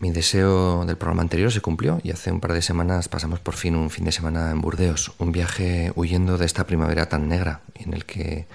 Mi 0.00 0.10
deseo 0.10 0.84
del 0.84 0.98
programa 0.98 1.22
anterior 1.22 1.50
se 1.50 1.62
cumplió 1.62 1.98
y 2.04 2.10
hace 2.10 2.30
un 2.30 2.40
par 2.40 2.52
de 2.52 2.60
semanas 2.60 3.08
pasamos 3.08 3.40
por 3.40 3.54
fin 3.54 3.74
un 3.74 3.88
fin 3.88 4.04
de 4.04 4.12
semana 4.12 4.50
en 4.50 4.60
Burdeos, 4.60 5.14
un 5.16 5.32
viaje 5.32 5.92
huyendo 5.96 6.36
de 6.36 6.44
esta 6.44 6.66
primavera 6.66 7.08
tan 7.08 7.26
negra 7.26 7.62
en 7.76 7.94
el 7.94 8.04
que 8.04 8.46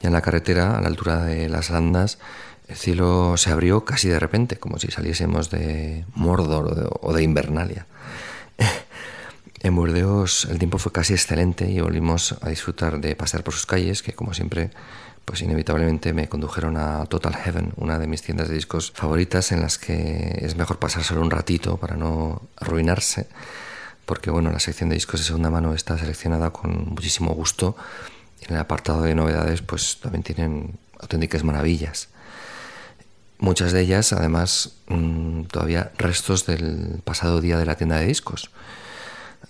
ya 0.00 0.06
en 0.06 0.14
la 0.14 0.22
carretera, 0.22 0.78
a 0.78 0.80
la 0.80 0.88
altura 0.88 1.22
de 1.22 1.50
las 1.50 1.70
Andas, 1.70 2.18
el 2.66 2.76
cielo 2.76 3.36
se 3.36 3.50
abrió 3.50 3.84
casi 3.84 4.08
de 4.08 4.18
repente, 4.18 4.56
como 4.56 4.78
si 4.78 4.90
saliésemos 4.90 5.50
de 5.50 6.06
Mordor 6.14 6.98
o 7.02 7.12
de, 7.12 7.22
Invernalia. 7.22 7.86
en 9.60 9.76
Burdeos 9.76 10.46
el 10.46 10.58
tiempo 10.58 10.78
fue 10.78 10.92
casi 10.92 11.12
excelente 11.12 11.70
y 11.70 11.78
volvimos 11.78 12.36
a 12.40 12.48
disfrutar 12.48 13.00
de 13.00 13.14
pasear 13.14 13.44
por 13.44 13.52
sus 13.52 13.66
calles, 13.66 14.02
que 14.02 14.14
como 14.14 14.32
siempre 14.32 14.70
pues 15.24 15.40
inevitablemente 15.42 16.12
me 16.12 16.28
condujeron 16.28 16.76
a 16.76 17.06
Total 17.06 17.34
Heaven, 17.34 17.72
una 17.76 17.98
de 17.98 18.06
mis 18.06 18.22
tiendas 18.22 18.48
de 18.48 18.54
discos 18.54 18.92
favoritas 18.94 19.52
en 19.52 19.60
las 19.60 19.78
que 19.78 20.38
es 20.40 20.56
mejor 20.56 20.78
pasar 20.78 21.02
solo 21.02 21.22
un 21.22 21.30
ratito 21.30 21.76
para 21.76 21.96
no 21.96 22.42
arruinarse, 22.56 23.26
porque 24.04 24.30
bueno, 24.30 24.50
la 24.50 24.60
sección 24.60 24.90
de 24.90 24.96
discos 24.96 25.20
de 25.20 25.26
segunda 25.26 25.50
mano 25.50 25.74
está 25.74 25.96
seleccionada 25.96 26.50
con 26.50 26.90
muchísimo 26.90 27.32
gusto 27.32 27.76
y 28.40 28.46
en 28.46 28.54
el 28.54 28.60
apartado 28.60 29.02
de 29.02 29.14
novedades 29.14 29.62
pues 29.62 29.98
también 30.00 30.22
tienen 30.22 30.78
auténticas 31.00 31.42
maravillas. 31.42 32.08
Muchas 33.38 33.72
de 33.72 33.80
ellas, 33.80 34.12
además, 34.12 34.76
mm, 34.88 35.44
todavía 35.44 35.92
restos 35.98 36.46
del 36.46 37.00
pasado 37.04 37.40
día 37.40 37.58
de 37.58 37.66
la 37.66 37.74
tienda 37.74 37.96
de 37.96 38.06
discos. 38.06 38.50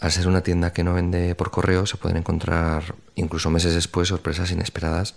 Al 0.01 0.11
ser 0.11 0.27
una 0.27 0.43
tienda 0.43 0.73
que 0.73 0.83
no 0.83 0.95
vende 0.95 1.35
por 1.35 1.51
correo, 1.51 1.87
se 1.87 1.97
pueden 1.97 2.17
encontrar, 2.17 2.95
incluso 3.15 3.51
meses 3.51 3.75
después, 3.75 4.09
sorpresas 4.09 4.51
inesperadas, 4.51 5.15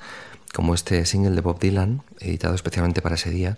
como 0.53 0.73
este 0.73 1.05
single 1.05 1.35
de 1.35 1.41
Bob 1.41 1.59
Dylan, 1.59 2.01
editado 2.19 2.55
especialmente 2.55 3.01
para 3.01 3.15
ese 3.15 3.29
día, 3.29 3.57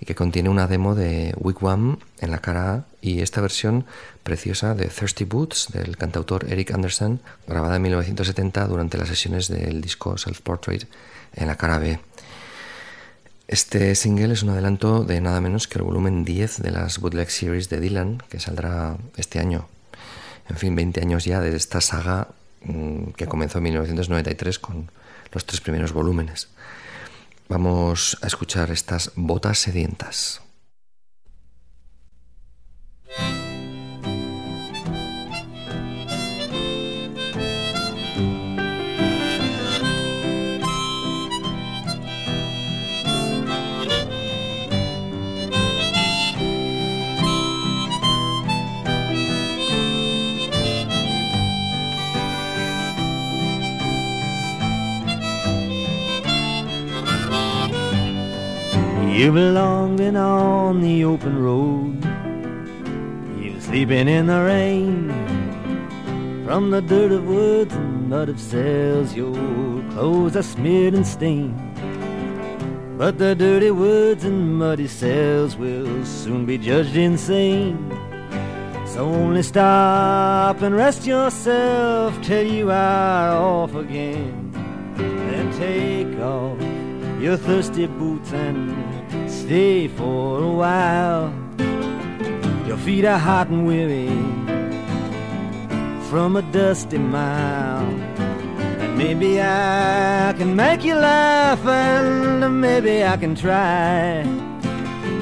y 0.00 0.06
que 0.06 0.14
contiene 0.14 0.48
una 0.48 0.66
demo 0.66 0.94
de 0.94 1.34
Wigwam 1.36 1.98
en 2.20 2.30
la 2.30 2.38
cara 2.38 2.72
A 2.72 2.84
y 3.02 3.20
esta 3.20 3.42
versión 3.42 3.84
preciosa 4.22 4.74
de 4.74 4.86
Thirsty 4.86 5.24
Boots 5.24 5.68
del 5.72 5.98
cantautor 5.98 6.50
Eric 6.50 6.72
Anderson, 6.72 7.20
grabada 7.46 7.76
en 7.76 7.82
1970 7.82 8.66
durante 8.66 8.96
las 8.96 9.08
sesiones 9.08 9.48
del 9.48 9.82
disco 9.82 10.16
Self 10.16 10.40
Portrait 10.40 10.88
en 11.34 11.46
la 11.46 11.56
cara 11.56 11.78
B. 11.78 12.00
Este 13.46 13.94
single 13.94 14.32
es 14.32 14.42
un 14.42 14.50
adelanto 14.50 15.04
de 15.04 15.20
nada 15.20 15.40
menos 15.40 15.66
que 15.66 15.78
el 15.78 15.84
volumen 15.84 16.24
10 16.24 16.62
de 16.62 16.70
las 16.70 16.98
Bootleg 16.98 17.30
Series 17.30 17.68
de 17.68 17.80
Dylan, 17.80 18.22
que 18.30 18.40
saldrá 18.40 18.96
este 19.16 19.38
año. 19.38 19.68
En 20.48 20.56
fin, 20.56 20.74
20 20.74 21.00
años 21.00 21.24
ya 21.24 21.40
de 21.40 21.54
esta 21.56 21.80
saga 21.80 22.28
mm, 22.62 23.10
que 23.16 23.26
comenzó 23.26 23.58
en 23.58 23.64
1993 23.64 24.58
con 24.60 24.90
los 25.32 25.44
tres 25.46 25.60
primeros 25.60 25.92
volúmenes. 25.92 26.48
Vamos 27.48 28.18
a 28.22 28.26
escuchar 28.26 28.70
estas 28.70 29.12
botas 29.16 29.58
sedientas. 29.58 30.40
You've 59.20 59.34
long 59.34 59.96
been 59.96 60.16
on 60.16 60.80
the 60.80 61.04
open 61.04 61.42
road. 61.44 62.02
You've 63.38 63.62
sleeping 63.62 64.08
in 64.08 64.28
the 64.28 64.40
rain. 64.40 65.10
From 66.46 66.70
the 66.70 66.80
dirt 66.80 67.12
of 67.12 67.26
woods 67.26 67.74
and 67.74 68.08
mud 68.08 68.30
of 68.30 68.40
cells, 68.40 69.14
your 69.14 69.34
clothes 69.90 70.36
are 70.36 70.42
smeared 70.42 70.94
and 70.94 71.06
stained. 71.06 71.54
But 72.96 73.18
the 73.18 73.34
dirty 73.34 73.70
woods 73.70 74.24
and 74.24 74.58
muddy 74.58 74.88
cells 74.88 75.54
will 75.54 76.02
soon 76.06 76.46
be 76.46 76.56
judged 76.56 76.96
insane. 76.96 77.76
So 78.86 79.04
only 79.04 79.42
stop 79.42 80.62
and 80.62 80.74
rest 80.74 81.06
yourself 81.06 82.18
till 82.22 82.46
you 82.46 82.70
are 82.70 83.36
off 83.36 83.74
again. 83.74 84.50
Then 84.96 85.52
take 85.58 86.18
off 86.20 86.58
your 87.20 87.36
thirsty 87.36 87.86
boots 87.86 88.32
and 88.32 88.99
stay 89.50 89.88
for 89.88 90.44
a 90.44 90.52
while. 90.62 91.34
Your 92.68 92.76
feet 92.76 93.04
are 93.04 93.18
hot 93.18 93.48
and 93.48 93.66
weary 93.66 94.06
from 96.08 96.36
a 96.36 96.42
dusty 96.52 96.98
mile. 96.98 97.90
And 98.82 98.96
maybe 98.96 99.42
I 99.42 100.34
can 100.38 100.54
make 100.54 100.84
you 100.84 100.94
laugh, 100.94 101.66
and 101.66 102.60
maybe 102.60 103.02
I 103.02 103.16
can 103.16 103.34
try. 103.34 104.22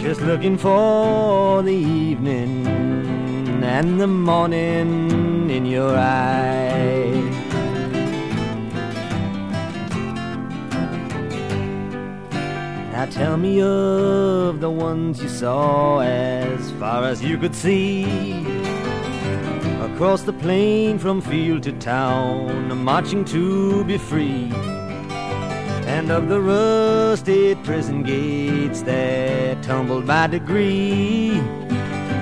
Just 0.03 0.21
looking 0.21 0.59
for 0.59 1.63
the 1.63 1.79
evening 2.11 2.67
and 3.65 3.99
the 3.99 4.09
morning 4.09 5.49
in 5.49 5.65
your 5.65 5.97
eyes. 5.97 7.38
Now 12.99 13.07
tell 13.07 13.37
me 13.37 13.63
of 13.63 14.59
the 14.59 14.69
ones 14.69 15.23
you 15.23 15.29
saw 15.29 16.01
as 16.01 16.73
far 16.81 17.05
as 17.05 17.23
you 17.23 17.39
could 17.39 17.55
see. 17.55 18.45
Across 19.81 20.23
the 20.23 20.33
plain 20.33 20.99
from 20.99 21.21
field 21.21 21.63
to 21.63 21.73
town, 21.75 22.77
marching 22.83 23.25
to 23.27 23.85
be 23.85 23.99
free. 23.99 24.51
And 25.87 26.11
of 26.11 26.29
the 26.29 26.41
rusted 26.41 27.63
prison 27.63 28.03
gates 28.03 28.83
that 28.83 29.63
tumbled 29.63 30.05
by 30.05 30.27
degree. 30.27 31.41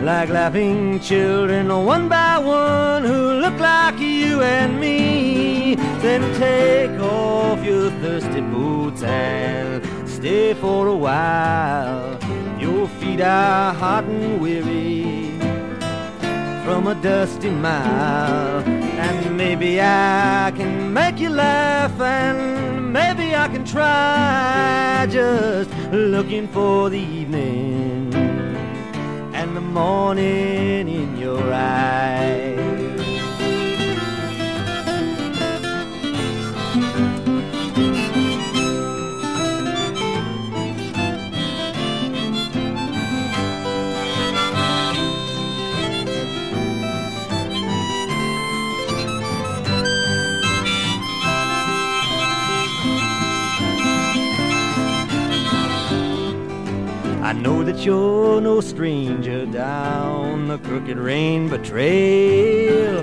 Like 0.03 0.29
laughing 0.29 1.01
children, 1.01 1.69
one 1.87 2.11
by 2.11 2.37
one, 2.37 3.03
who 3.03 3.41
look 3.41 3.59
like 3.59 3.99
you 3.99 4.43
and 4.43 4.79
me. 4.79 5.77
Then 6.03 6.21
take 6.39 7.01
off 7.01 7.65
your 7.65 7.91
thirsty 8.03 8.43
boots 8.43 9.03
and 9.03 9.86
stay 10.17 10.55
for 10.55 10.87
a 10.87 10.97
while. 10.97 12.19
Your 12.59 12.89
feet 12.99 13.21
are 13.21 13.75
hot 13.75 14.05
and 14.05 14.41
weary 14.41 15.39
from 16.65 16.87
a 16.87 16.95
dusty 17.03 17.51
mile. 17.51 18.65
And 19.07 19.37
maybe 19.37 19.79
I 19.81 20.53
can 20.57 20.93
make 20.93 21.19
you 21.21 21.29
laugh, 21.29 22.01
and 22.01 22.93
maybe 22.93 23.37
I 23.37 23.47
can 23.49 23.65
try 23.65 25.07
just 25.11 25.71
looking 25.93 26.49
for 26.49 26.89
the 26.89 26.99
evening 26.99 28.15
and 29.35 29.55
the 29.55 29.61
morning 29.61 30.89
in 30.89 31.19
your 31.19 31.45
eyes. 31.53 32.56
I 57.27 57.33
know 57.33 57.65
that 57.65 57.85
you're 57.85 58.41
no 58.41 58.61
stranger 58.61 59.47
down 59.47 60.47
the 60.47 60.59
crooked 60.59 60.97
rainbow 60.97 61.61
trail. 61.61 63.03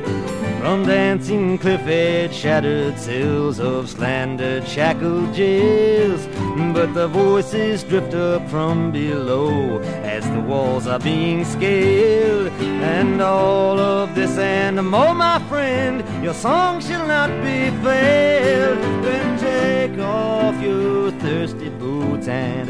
From 0.61 0.85
dancing 0.85 1.57
cliff 1.57 1.81
edge, 1.81 2.33
shattered 2.33 2.97
cells 2.97 3.59
of 3.59 3.89
slandered, 3.89 4.65
shackled 4.65 5.33
jails. 5.33 6.25
But 6.73 6.93
the 6.93 7.09
voices 7.09 7.83
drift 7.83 8.13
up 8.13 8.49
from 8.49 8.93
below 8.93 9.81
as 9.81 10.23
the 10.31 10.39
walls 10.39 10.87
are 10.87 10.99
being 10.99 11.43
scaled. 11.43 12.47
And 12.81 13.21
all 13.21 13.77
of 13.77 14.15
this 14.15 14.37
and 14.37 14.77
more, 14.89 15.13
my 15.13 15.39
friend, 15.49 16.01
your 16.23 16.33
song 16.33 16.79
shall 16.79 17.05
not 17.05 17.29
be 17.43 17.71
failed. 17.83 18.77
Then 19.03 19.37
take 19.37 19.99
off 19.99 20.55
your 20.63 21.11
thirsty 21.11 21.67
boots 21.67 22.29
and 22.29 22.69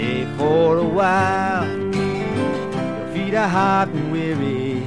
stay 0.00 0.24
for 0.36 0.78
a 0.78 0.84
while. 0.84 1.68
Your 1.94 3.12
feet 3.12 3.34
are 3.34 3.48
hot 3.48 3.88
and 3.88 4.12
weary 4.12 4.82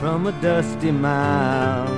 from 0.00 0.26
a 0.26 0.32
dusty 0.40 0.92
mile. 0.92 1.88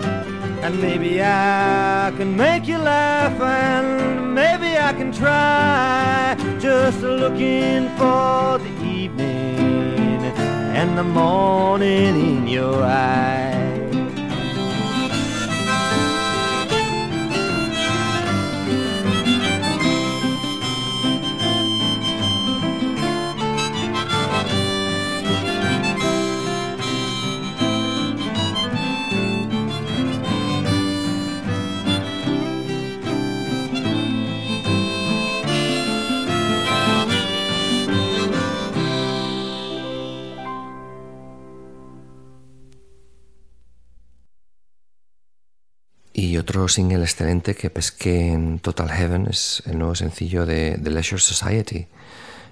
And 0.64 0.81
maybe 0.81 1.22
I 1.22 2.12
can 2.16 2.37
make 2.37 2.66
you 2.66 2.79
laugh 2.79 3.41
and 3.41 4.35
maybe 4.35 4.77
I 4.79 4.93
can 4.93 5.12
try 5.12 6.37
just 6.59 7.01
looking 7.03 7.89
for 7.99 8.59
the 8.59 8.72
evening 8.85 10.20
and 10.81 10.99
the 10.99 11.05
morning 11.05 12.14
in 12.31 12.49
your 12.49 12.83
eyes. 12.83 13.55
Otro 46.39 46.68
single 46.68 47.03
excelente 47.03 47.55
que 47.55 47.70
pesqué 47.70 48.32
en 48.32 48.59
Total 48.59 48.91
Heaven 48.91 49.26
es 49.28 49.62
el 49.66 49.78
nuevo 49.78 49.95
sencillo 49.95 50.45
de 50.45 50.78
The 50.82 50.91
Leisure 50.91 51.20
Society, 51.20 51.87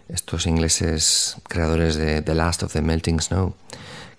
estos 0.09 0.47
ingleses 0.47 1.37
creadores 1.49 1.97
de 1.97 2.22
The 2.22 2.35
Last 2.35 2.62
of 2.62 2.72
the 2.72 2.82
Melting 2.82 3.20
Snow, 3.20 3.55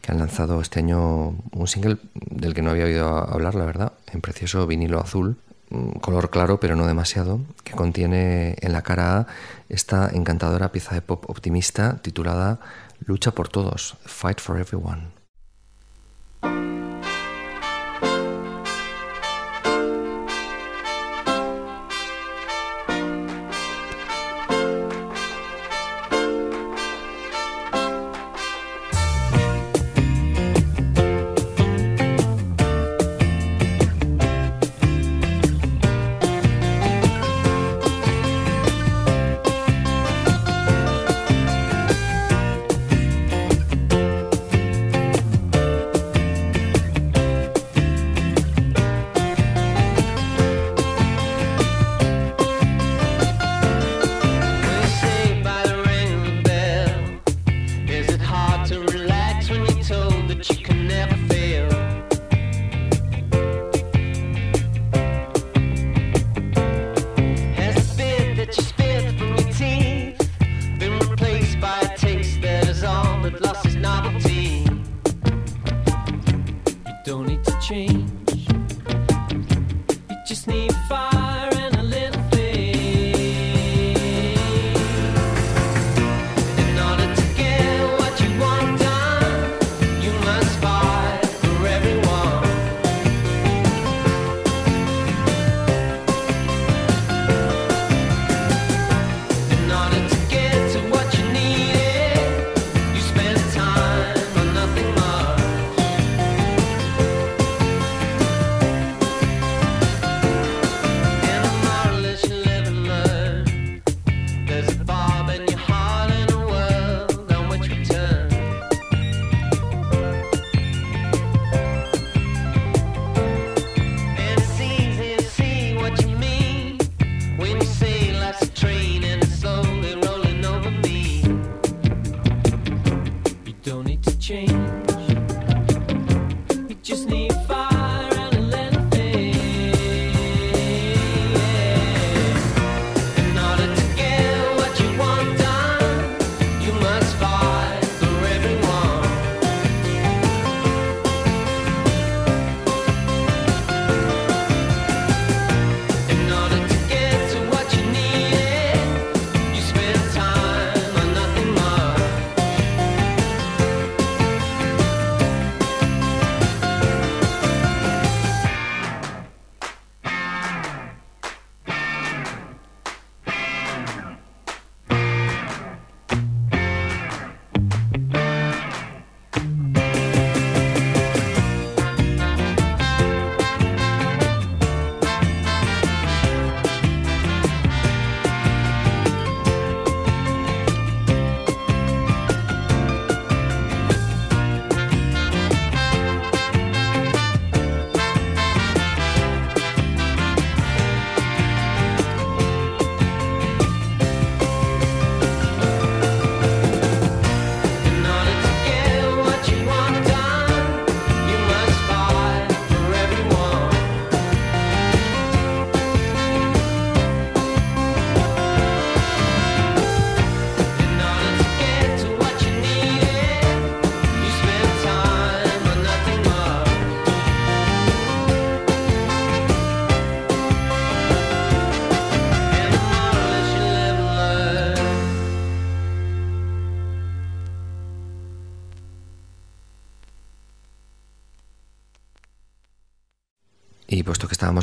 que 0.02 0.12
han 0.12 0.20
lanzado 0.20 0.62
este 0.62 0.80
año 0.80 1.36
un 1.52 1.68
single 1.68 1.98
del 2.14 2.54
que 2.54 2.62
no 2.62 2.72
había 2.72 2.86
oído 2.86 3.08
hablar, 3.08 3.56
la 3.56 3.66
verdad, 3.66 3.94
en 4.12 4.22
precioso 4.22 4.68
vinilo 4.68 5.00
azul, 5.00 5.38
color 6.02 6.30
claro 6.30 6.60
pero 6.60 6.76
no 6.76 6.86
demasiado, 6.86 7.40
que 7.64 7.74
contiene 7.74 8.56
en 8.62 8.72
la 8.72 8.82
cara 8.82 9.20
A 9.20 9.28
esta 9.70 10.10
encantadora 10.14 10.72
pieza 10.72 10.96
de 10.96 11.02
pop 11.02 11.30
optimista 11.30 11.98
titulada 12.02 12.60
Lucha 13.00 13.32
por 13.32 13.50
todos, 13.50 13.98
Fight 14.06 14.40
for 14.40 14.60
Everyone. 14.60 15.16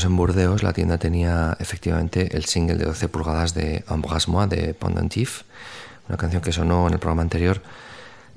En 0.04 0.16
Burdeos, 0.16 0.62
la 0.62 0.72
tienda 0.72 0.98
tenía 0.98 1.56
efectivamente 1.60 2.36
el 2.36 2.44
single 2.44 2.76
de 2.76 2.84
12 2.84 3.08
pulgadas 3.08 3.54
de 3.54 3.84
Embrasse-moi 3.88 4.46
de 4.48 4.74
Pendentif, 4.74 5.42
una 6.08 6.16
canción 6.16 6.42
que 6.42 6.52
sonó 6.52 6.86
en 6.86 6.94
el 6.94 6.98
programa 6.98 7.22
anterior, 7.22 7.62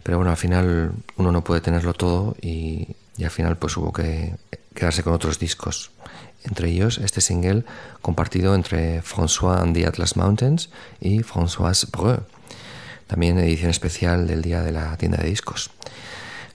pero 0.03 0.17
bueno, 0.17 0.31
al 0.31 0.37
final 0.37 0.91
uno 1.17 1.31
no 1.31 1.43
puede 1.43 1.61
tenerlo 1.61 1.93
todo 1.93 2.35
y, 2.41 2.95
y 3.17 3.23
al 3.23 3.31
final 3.31 3.57
pues 3.57 3.77
hubo 3.77 3.91
que 3.91 4.35
quedarse 4.73 5.03
con 5.03 5.13
otros 5.13 5.39
discos. 5.39 5.91
Entre 6.43 6.69
ellos 6.69 6.99
este 6.99 7.21
single 7.21 7.65
compartido 8.01 8.53
entre 8.53 9.01
François 9.01 9.61
and 9.61 9.75
the 9.75 9.87
Atlas 9.87 10.15
Mountains 10.15 10.69
y 10.99 11.19
Françoise 11.23 11.89
Breu, 11.89 12.23
también 13.07 13.39
edición 13.39 13.71
especial 13.71 14.27
del 14.27 14.41
día 14.41 14.61
de 14.61 14.71
la 14.71 14.95
tienda 14.97 15.17
de 15.17 15.29
discos. 15.29 15.71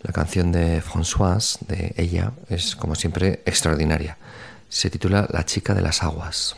La 0.02 0.12
canción 0.12 0.52
de 0.52 0.80
Françoise, 0.80 1.58
de 1.66 1.92
ella, 1.96 2.32
es 2.48 2.76
como 2.76 2.94
siempre 2.94 3.42
extraordinaria. 3.44 4.16
Se 4.70 4.88
titula 4.88 5.26
La 5.30 5.44
chica 5.44 5.74
de 5.74 5.82
las 5.82 6.02
aguas. 6.04 6.56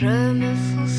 Je 0.00 0.32
me 0.32 0.54
fous. 0.54 0.89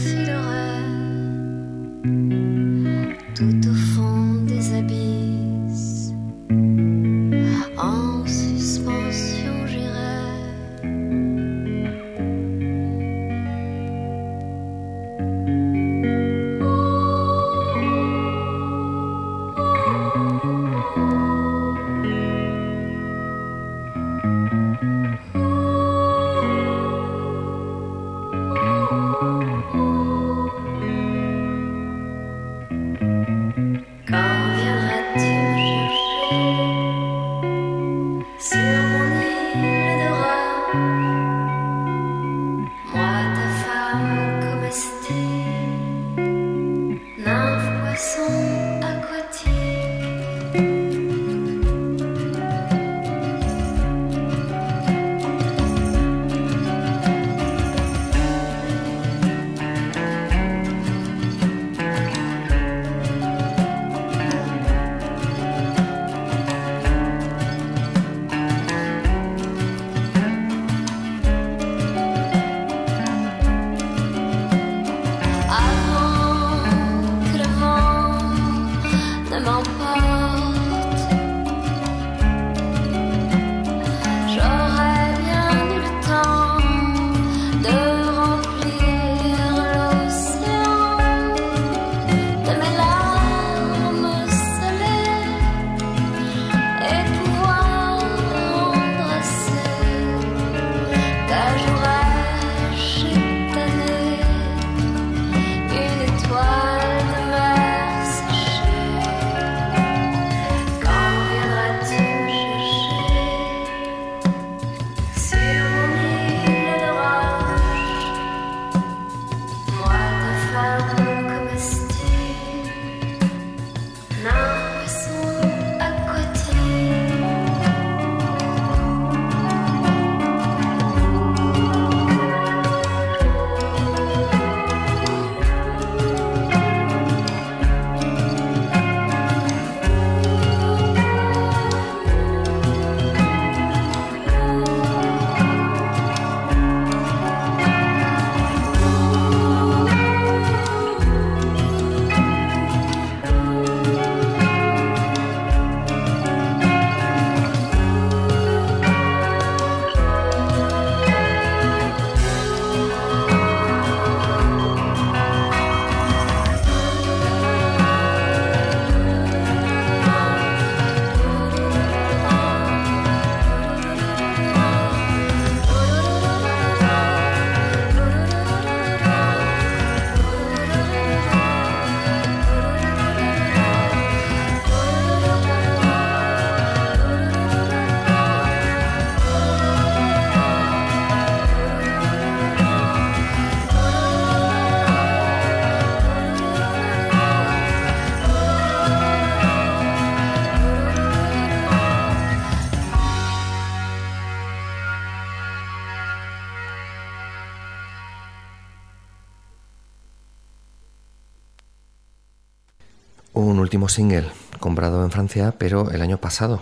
Último 213.81 213.89
single 213.89 214.29
comprado 214.59 215.03
en 215.03 215.09
Francia, 215.09 215.55
pero 215.57 215.89
el 215.89 216.03
año 216.03 216.19
pasado. 216.19 216.61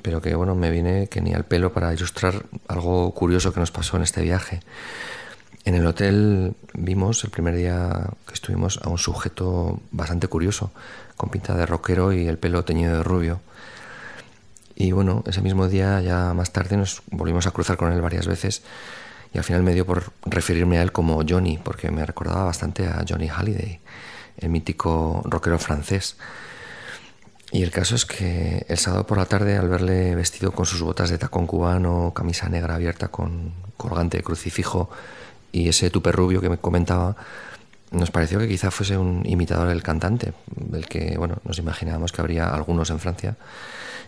Pero 0.00 0.22
que 0.22 0.34
bueno, 0.34 0.54
me 0.54 0.70
viene 0.70 1.08
que 1.08 1.20
ni 1.20 1.34
al 1.34 1.44
pelo 1.44 1.74
para 1.74 1.92
ilustrar 1.92 2.46
algo 2.68 3.12
curioso 3.12 3.52
que 3.52 3.60
nos 3.60 3.70
pasó 3.70 3.98
en 3.98 4.02
este 4.02 4.22
viaje. 4.22 4.60
En 5.66 5.74
el 5.74 5.86
hotel 5.86 6.54
vimos 6.72 7.22
el 7.22 7.28
primer 7.28 7.54
día 7.54 8.08
que 8.26 8.32
estuvimos 8.32 8.80
a 8.82 8.88
un 8.88 8.96
sujeto 8.96 9.78
bastante 9.90 10.26
curioso, 10.26 10.70
con 11.18 11.28
pinta 11.28 11.54
de 11.54 11.66
rockero 11.66 12.14
y 12.14 12.28
el 12.28 12.38
pelo 12.38 12.64
teñido 12.64 12.96
de 12.96 13.02
rubio. 13.02 13.40
Y 14.74 14.92
bueno, 14.92 15.22
ese 15.26 15.42
mismo 15.42 15.68
día, 15.68 16.00
ya 16.00 16.32
más 16.32 16.50
tarde, 16.50 16.78
nos 16.78 17.02
volvimos 17.10 17.46
a 17.46 17.50
cruzar 17.50 17.76
con 17.76 17.92
él 17.92 18.00
varias 18.00 18.26
veces 18.26 18.62
y 19.34 19.38
al 19.38 19.44
final 19.44 19.62
me 19.64 19.74
dio 19.74 19.84
por 19.84 20.12
referirme 20.24 20.78
a 20.78 20.82
él 20.82 20.92
como 20.92 21.22
Johnny, 21.28 21.58
porque 21.58 21.90
me 21.90 22.06
recordaba 22.06 22.44
bastante 22.44 22.86
a 22.86 23.04
Johnny 23.06 23.28
Halliday, 23.28 23.80
el 24.38 24.48
mítico 24.48 25.22
rockero 25.26 25.58
francés. 25.58 26.16
Y 27.54 27.62
el 27.62 27.70
caso 27.70 27.94
es 27.94 28.04
que 28.04 28.66
el 28.68 28.78
sábado 28.78 29.06
por 29.06 29.16
la 29.16 29.26
tarde, 29.26 29.56
al 29.56 29.68
verle 29.68 30.16
vestido 30.16 30.50
con 30.50 30.66
sus 30.66 30.82
botas 30.82 31.08
de 31.08 31.18
tacón 31.18 31.46
cubano, 31.46 32.12
camisa 32.12 32.48
negra 32.48 32.74
abierta 32.74 33.12
con 33.12 33.52
colgante 33.76 34.16
de 34.16 34.24
crucifijo 34.24 34.90
y 35.52 35.68
ese 35.68 35.88
tupe 35.88 36.10
rubio 36.10 36.40
que 36.40 36.48
me 36.48 36.58
comentaba, 36.58 37.14
nos 37.92 38.10
pareció 38.10 38.40
que 38.40 38.48
quizá 38.48 38.72
fuese 38.72 38.98
un 38.98 39.22
imitador 39.24 39.68
del 39.68 39.84
cantante, 39.84 40.32
del 40.46 40.88
que 40.88 41.16
bueno, 41.16 41.36
nos 41.44 41.60
imaginábamos 41.60 42.10
que 42.10 42.22
habría 42.22 42.48
algunos 42.48 42.90
en 42.90 42.98
Francia. 42.98 43.36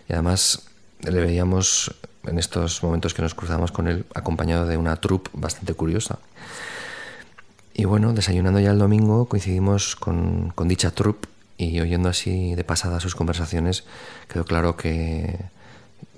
Y 0.09 0.13
además 0.13 0.63
le 0.99 1.21
veíamos 1.21 1.95
en 2.25 2.39
estos 2.39 2.83
momentos 2.83 3.13
que 3.13 3.21
nos 3.21 3.33
cruzamos 3.33 3.71
con 3.71 3.87
él 3.87 4.05
acompañado 4.13 4.65
de 4.65 4.75
una 4.75 4.97
troupe 4.97 5.29
bastante 5.31 5.73
curiosa. 5.73 6.19
Y 7.73 7.85
bueno, 7.85 8.11
desayunando 8.11 8.59
ya 8.59 8.71
el 8.71 8.77
domingo 8.77 9.29
coincidimos 9.29 9.95
con, 9.95 10.51
con 10.53 10.67
dicha 10.67 10.91
troupe 10.91 11.29
y 11.57 11.79
oyendo 11.79 12.09
así 12.09 12.55
de 12.55 12.63
pasada 12.63 12.99
sus 12.99 13.15
conversaciones 13.15 13.83
quedó 14.27 14.45
claro 14.45 14.77
que 14.77 15.37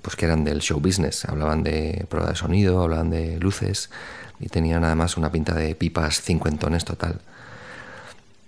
pues 0.02 0.16
que 0.16 0.26
eran 0.26 0.44
del 0.44 0.60
show 0.60 0.80
business, 0.80 1.24
hablaban 1.24 1.62
de 1.62 2.06
prueba 2.08 2.30
de 2.30 2.36
sonido, 2.36 2.82
hablaban 2.82 3.10
de 3.10 3.38
luces 3.38 3.90
y 4.38 4.48
tenían 4.48 4.84
además 4.84 5.16
una 5.16 5.30
pinta 5.30 5.54
de 5.54 5.74
pipas 5.74 6.22
cincuentones 6.22 6.84
total. 6.84 7.20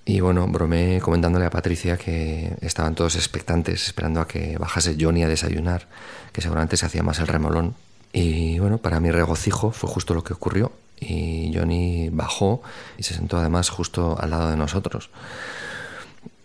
Y 0.04 0.20
bueno, 0.20 0.48
bromeé 0.48 1.00
comentándole 1.00 1.44
a 1.46 1.50
Patricia 1.50 1.96
que 1.96 2.56
estaban 2.60 2.94
todos 2.94 3.14
expectantes, 3.14 3.86
esperando 3.86 4.20
a 4.20 4.26
que 4.26 4.58
bajase 4.58 4.96
Johnny 4.98 5.22
a 5.22 5.28
desayunar, 5.28 5.86
que 6.32 6.40
seguramente 6.40 6.76
se 6.76 6.86
hacía 6.86 7.02
más 7.02 7.20
el 7.20 7.28
remolón. 7.28 7.76
Y 8.12 8.58
bueno, 8.58 8.78
para 8.78 8.98
mi 8.98 9.10
regocijo 9.10 9.70
fue 9.70 9.88
justo 9.88 10.14
lo 10.14 10.24
que 10.24 10.32
ocurrió. 10.32 10.72
Y 10.98 11.52
Johnny 11.54 12.08
bajó 12.10 12.62
y 12.98 13.04
se 13.04 13.14
sentó 13.14 13.38
además 13.38 13.70
justo 13.70 14.16
al 14.20 14.30
lado 14.30 14.50
de 14.50 14.56
nosotros. 14.56 15.10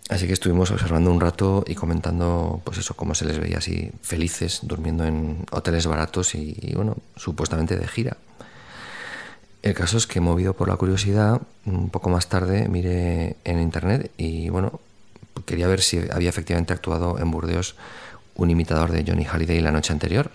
Así 0.09 0.25
que 0.25 0.33
estuvimos 0.33 0.71
observando 0.71 1.11
un 1.11 1.19
rato 1.19 1.65
y 1.67 1.75
comentando, 1.75 2.61
pues 2.63 2.77
eso, 2.77 2.93
cómo 2.95 3.13
se 3.13 3.25
les 3.25 3.39
veía 3.39 3.57
así 3.57 3.91
felices, 4.01 4.61
durmiendo 4.63 5.03
en 5.05 5.45
hoteles 5.51 5.85
baratos 5.85 6.33
y, 6.33 6.71
bueno, 6.75 6.95
supuestamente 7.17 7.75
de 7.75 7.87
gira. 7.87 8.17
El 9.63 9.73
caso 9.73 9.97
es 9.97 10.07
que, 10.07 10.21
movido 10.21 10.53
por 10.53 10.69
la 10.69 10.77
curiosidad, 10.77 11.41
un 11.65 11.89
poco 11.89 12.09
más 12.09 12.27
tarde 12.29 12.69
miré 12.69 13.35
en 13.43 13.59
internet 13.59 14.11
y 14.15 14.47
bueno, 14.47 14.79
quería 15.45 15.67
ver 15.67 15.81
si 15.81 15.99
había 16.09 16.29
efectivamente 16.29 16.71
actuado 16.71 17.19
en 17.19 17.29
Burdeos 17.29 17.75
un 18.35 18.49
imitador 18.49 18.91
de 18.91 19.03
Johnny 19.05 19.25
Halliday 19.25 19.59
la 19.59 19.71
noche 19.71 19.91
anterior. 19.91 20.31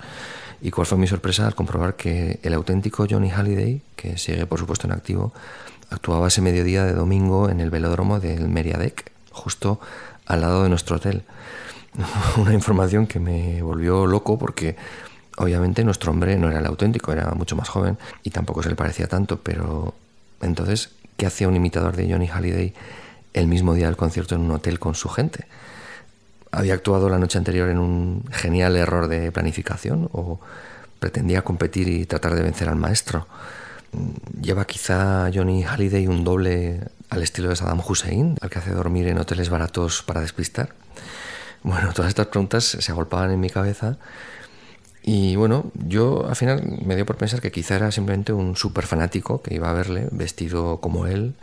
Y 0.60 0.70
cuál 0.70 0.86
fue 0.86 0.98
mi 0.98 1.06
sorpresa 1.06 1.46
al 1.46 1.54
comprobar 1.54 1.96
que 1.96 2.40
el 2.42 2.52
auténtico 2.52 3.06
Johnny 3.08 3.30
Halliday, 3.30 3.80
que 3.96 4.18
sigue 4.18 4.44
por 4.44 4.58
supuesto 4.58 4.86
en 4.86 4.92
activo, 4.92 5.32
actuaba 5.90 6.28
ese 6.28 6.42
mediodía 6.42 6.84
de 6.84 6.92
domingo 6.92 7.48
en 7.48 7.60
el 7.60 7.70
velódromo 7.70 8.20
del 8.20 8.48
Meriadec, 8.48 9.10
justo 9.33 9.80
al 10.26 10.41
lado 10.41 10.62
de 10.62 10.68
nuestro 10.68 10.97
hotel. 10.97 11.24
Una 12.37 12.55
información 12.55 13.07
que 13.07 13.20
me 13.20 13.62
volvió 13.62 14.07
loco 14.07 14.39
porque 14.39 14.76
Obviamente 15.39 15.83
nuestro 15.83 16.11
hombre 16.11 16.37
no 16.37 16.51
era 16.51 16.59
el 16.59 16.66
auténtico, 16.66 17.12
era 17.12 17.30
mucho 17.33 17.57
más 17.57 17.68
joven 17.68 17.97
y 18.22 18.30
tampoco 18.30 18.62
se 18.62 18.68
le 18.68 18.74
parecía 18.74 19.07
tanto, 19.07 19.41
pero 19.41 19.95
entonces, 20.43 20.91
¿qué 21.16 21.26
hacía 21.26 21.49
un 21.49 21.57
imitador 21.57 21.97
de 21.97 22.11
Johnny 22.11 22.28
Halliday 22.28 22.74
el 23.33 23.47
mismo 23.47 23.74
día 23.74 23.87
del 23.87 23.97
concierto 23.97 24.35
en 24.35 24.43
un 24.43 24.51
hotel 24.51 24.78
con 24.78 24.95
su 24.95 25.09
gente? 25.09 25.47
¿Había 26.51 26.74
actuado 26.74 27.09
la 27.09 27.18
noche 27.18 27.39
anterior 27.39 27.70
en 27.70 27.78
un 27.78 28.24
genial 28.30 28.76
error 28.76 29.09
de 29.09 29.33
planificación 29.33 30.11
o 30.12 30.39
pretendía 30.99 31.43
competir 31.43 31.89
y 31.89 32.05
tratar 32.05 32.35
de 32.35 32.43
vencer 32.43 32.68
al 32.68 32.76
maestro? 32.76 33.26
¿Lleva 34.39 34.66
quizá 34.66 35.30
Johnny 35.33 35.64
Halliday 35.64 36.07
un 36.09 36.24
doble 36.24 36.80
al 37.12 37.22
estilo 37.22 37.50
de 37.50 37.56
Saddam 37.56 37.82
Hussein, 37.86 38.36
al 38.40 38.48
que 38.48 38.58
hace 38.58 38.70
dormir 38.72 39.06
en 39.06 39.18
hoteles 39.18 39.50
baratos 39.50 40.02
para 40.02 40.22
despistar? 40.22 40.74
Bueno, 41.62 41.92
todas 41.92 42.08
estas 42.08 42.26
preguntas 42.28 42.64
se 42.64 42.90
agolpaban 42.90 43.30
en 43.30 43.38
mi 43.38 43.50
cabeza 43.50 43.98
y 45.02 45.36
bueno, 45.36 45.70
yo 45.74 46.26
al 46.26 46.36
final 46.36 46.78
me 46.84 46.96
dio 46.96 47.04
por 47.04 47.16
pensar 47.16 47.40
que 47.42 47.52
quizá 47.52 47.76
era 47.76 47.92
simplemente 47.92 48.32
un 48.32 48.56
súper 48.56 48.86
fanático 48.86 49.42
que 49.42 49.54
iba 49.54 49.68
a 49.68 49.74
verle 49.74 50.08
vestido 50.10 50.80
como 50.80 51.06
él, 51.06 51.34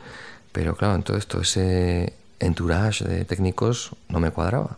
pero 0.51 0.75
claro, 0.75 0.95
en 0.95 1.03
todo 1.03 1.17
esto 1.17 1.39
ese 1.41 2.13
entourage 2.39 3.05
de 3.05 3.25
técnicos 3.25 3.91
no 4.07 4.19
me 4.19 4.31
cuadraba. 4.31 4.77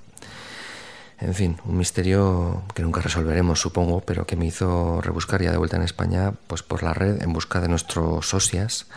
En 1.20 1.36
fin, 1.36 1.58
un 1.66 1.78
misterio 1.78 2.64
que 2.74 2.82
nunca 2.82 3.00
resolveremos, 3.00 3.62
supongo, 3.62 4.02
pero 4.02 4.26
que 4.26 4.36
me 4.36 4.48
hizo 4.48 5.00
rebuscar 5.02 5.42
ya 5.42 5.52
de 5.52 5.58
vuelta 5.58 5.78
en 5.78 5.84
España, 5.84 6.34
pues 6.48 6.64
por 6.64 6.84
la 6.84 6.94
red 6.94 7.22
en 7.22 7.32
busca 7.32 7.62
de 7.62 7.70
nuestros 7.70 8.28
socias. 8.28 8.88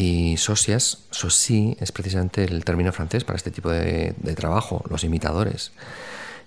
Y 0.00 0.36
socias, 0.36 0.98
soci, 1.10 1.76
es 1.80 1.90
precisamente 1.90 2.44
el 2.44 2.64
término 2.64 2.92
francés 2.92 3.24
para 3.24 3.36
este 3.36 3.50
tipo 3.50 3.68
de, 3.68 4.14
trabajo, 4.36 4.84
los 4.88 5.02
imitadores. 5.02 5.72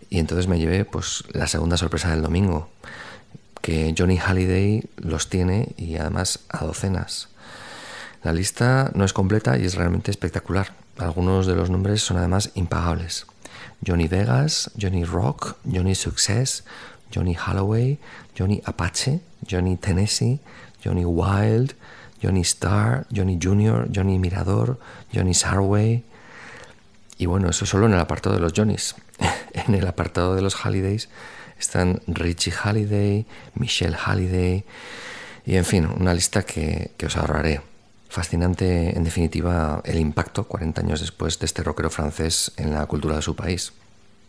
Y 0.09 0.19
entonces 0.19 0.47
me 0.47 0.57
llevé 0.57 0.85
pues 0.85 1.25
la 1.33 1.47
segunda 1.47 1.75
sorpresa 1.75 2.11
del 2.11 2.21
domingo, 2.21 2.69
que 3.61 3.93
Johnny 3.97 4.17
Halliday 4.17 4.89
los 4.95 5.27
tiene 5.27 5.73
y 5.75 5.97
además 5.97 6.39
a 6.47 6.63
docenas. 6.63 7.27
La 8.23 8.31
lista 8.31 8.89
no 8.95 9.03
es 9.03 9.11
completa 9.11 9.57
y 9.57 9.65
es 9.65 9.75
realmente 9.75 10.11
espectacular. 10.11 10.73
Algunos 10.97 11.45
de 11.45 11.55
los 11.55 11.69
nombres 11.69 12.01
son 12.01 12.15
además 12.15 12.51
impagables. 12.55 13.25
Johnny 13.85 14.07
Vegas, 14.07 14.71
Johnny 14.81 15.03
Rock, 15.03 15.57
Johnny 15.65 15.95
Success, 15.95 16.63
Johnny 17.13 17.35
Holloway, 17.35 17.99
Johnny 18.39 18.61
Apache, 18.63 19.19
Johnny 19.45 19.75
Tennessee, 19.75 20.39
Johnny 20.81 21.03
Wild, 21.03 21.75
Johnny 22.21 22.41
Star, 22.41 23.07
Johnny 23.13 23.39
Junior, 23.41 23.89
Johnny 23.93 24.19
Mirador, 24.19 24.79
Johnny 25.13 25.33
Sarway. 25.33 26.03
Y 27.17 27.25
bueno, 27.25 27.49
eso 27.49 27.65
solo 27.65 27.85
en 27.85 27.93
el 27.93 27.99
apartado 27.99 28.35
de 28.35 28.41
los 28.41 28.53
Johnnys. 28.55 28.95
en 29.53 29.75
el 29.75 29.87
apartado 29.87 30.35
de 30.35 30.41
los 30.41 30.55
Hallidays 30.55 31.09
están 31.59 32.01
Richie 32.07 32.51
Halliday, 32.51 33.25
Michelle 33.55 33.95
Halliday 33.95 34.65
y 35.45 35.55
en 35.55 35.65
fin, 35.65 35.87
una 35.99 36.13
lista 36.13 36.43
que, 36.43 36.91
que 36.97 37.05
os 37.05 37.17
ahorraré. 37.17 37.61
Fascinante, 38.09 38.95
en 38.95 39.03
definitiva, 39.03 39.81
el 39.85 39.97
impacto 39.99 40.43
40 40.43 40.81
años 40.81 40.99
después 40.99 41.39
de 41.39 41.45
este 41.45 41.63
rockero 41.63 41.89
francés 41.89 42.51
en 42.57 42.73
la 42.73 42.85
cultura 42.85 43.15
de 43.15 43.21
su 43.21 43.35
país. 43.35 43.73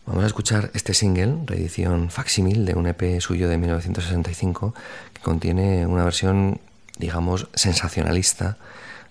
Vamos 0.05 0.23
a 0.23 0.27
escuchar 0.27 0.69
este 0.73 0.93
single, 0.93 1.39
reedición 1.45 2.09
facsímil 2.09 2.65
de 2.65 2.75
un 2.75 2.87
EP 2.87 3.19
suyo 3.21 3.47
de 3.47 3.57
1965, 3.57 4.73
que 5.13 5.21
contiene 5.21 5.85
una 5.85 6.03
versión, 6.03 6.59
digamos, 6.97 7.47
sensacionalista 7.53 8.57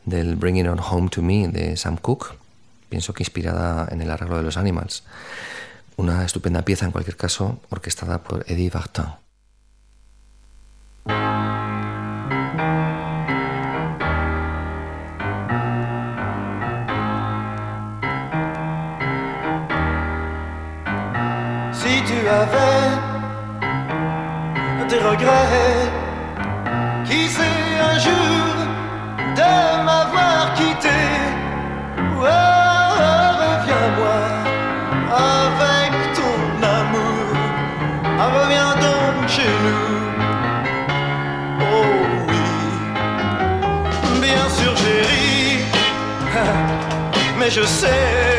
del 0.04 0.36
Bring 0.36 0.56
It 0.56 0.66
On 0.66 0.80
Home 0.80 1.08
to 1.10 1.22
Me 1.22 1.48
de 1.48 1.76
Sam 1.76 1.96
Cooke, 1.96 2.36
pienso 2.88 3.12
que 3.14 3.22
inspirada 3.22 3.88
en 3.90 4.02
el 4.02 4.10
arreglo 4.10 4.36
de 4.36 4.42
los 4.42 4.56
Animals. 4.56 5.04
Una 5.96 6.24
estupenda 6.24 6.62
pieza, 6.62 6.86
en 6.86 6.92
cualquier 6.92 7.16
caso, 7.16 7.60
orquestada 7.70 8.22
por 8.22 8.44
Eddie 8.48 8.70
Vartan. 8.70 9.16
Si 21.72 22.02
tu 22.02 22.28
avais 22.28 23.12
regrets, 25.02 25.91
desejo 47.52 47.66
seu. 47.66 48.31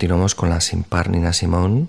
Continuamos 0.00 0.34
con 0.34 0.48
la 0.48 0.62
sin 0.62 0.82
par 0.82 1.10
Nina 1.10 1.34
Simone 1.34 1.86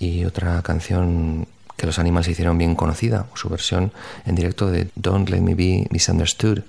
y 0.00 0.24
otra 0.24 0.60
canción 0.62 1.46
que 1.76 1.86
los 1.86 2.00
Animals 2.00 2.26
hicieron 2.26 2.58
bien 2.58 2.74
conocida, 2.74 3.26
su 3.36 3.48
versión 3.48 3.92
en 4.24 4.34
directo 4.34 4.68
de 4.68 4.88
Don't 4.96 5.28
Let 5.28 5.42
Me 5.42 5.54
Be 5.54 5.86
Misunderstood, 5.92 6.64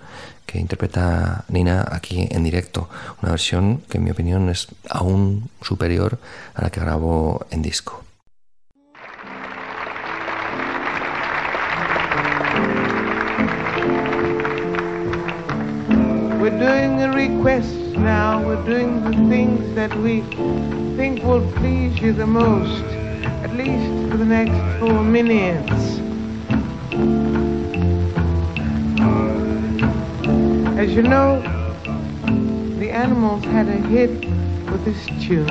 que 0.46 0.60
interpreta 0.60 1.46
Nina 1.48 1.84
aquí 1.92 2.28
en 2.30 2.44
directo, 2.44 2.90
una 3.24 3.32
versión 3.32 3.82
que 3.90 3.98
en 3.98 4.04
mi 4.04 4.12
opinión 4.12 4.50
es 4.50 4.68
aún 4.88 5.50
superior 5.64 6.20
a 6.54 6.62
la 6.62 6.70
que 6.70 6.80
grabó 6.80 7.48
en 7.50 7.64
disco. 7.64 8.04
We're 16.40 16.52
doing 16.52 16.98
the 16.98 17.10
requests 17.10 17.87
now, 18.00 18.46
we're 18.46 18.64
doing 18.66 19.04
the 19.04 19.12
things 19.30 19.76
that 19.76 19.96
we 19.98 20.22
think 20.98 21.24
will 21.24 21.52
please 21.54 22.00
you 22.00 22.14
the 22.14 22.28
most. 22.28 22.84
at 23.44 23.54
least 23.56 24.12
for 24.12 24.18
the 24.18 24.26
next 24.26 24.80
four 24.80 25.04
minutes. 25.04 26.00
As 30.78 30.94
you 30.94 31.02
know, 31.04 31.42
the 32.80 32.92
animals 32.92 33.44
had 33.46 33.68
a 33.68 33.80
hit 33.88 34.12
with 34.72 34.86
this 34.86 35.06
tune. 35.26 35.48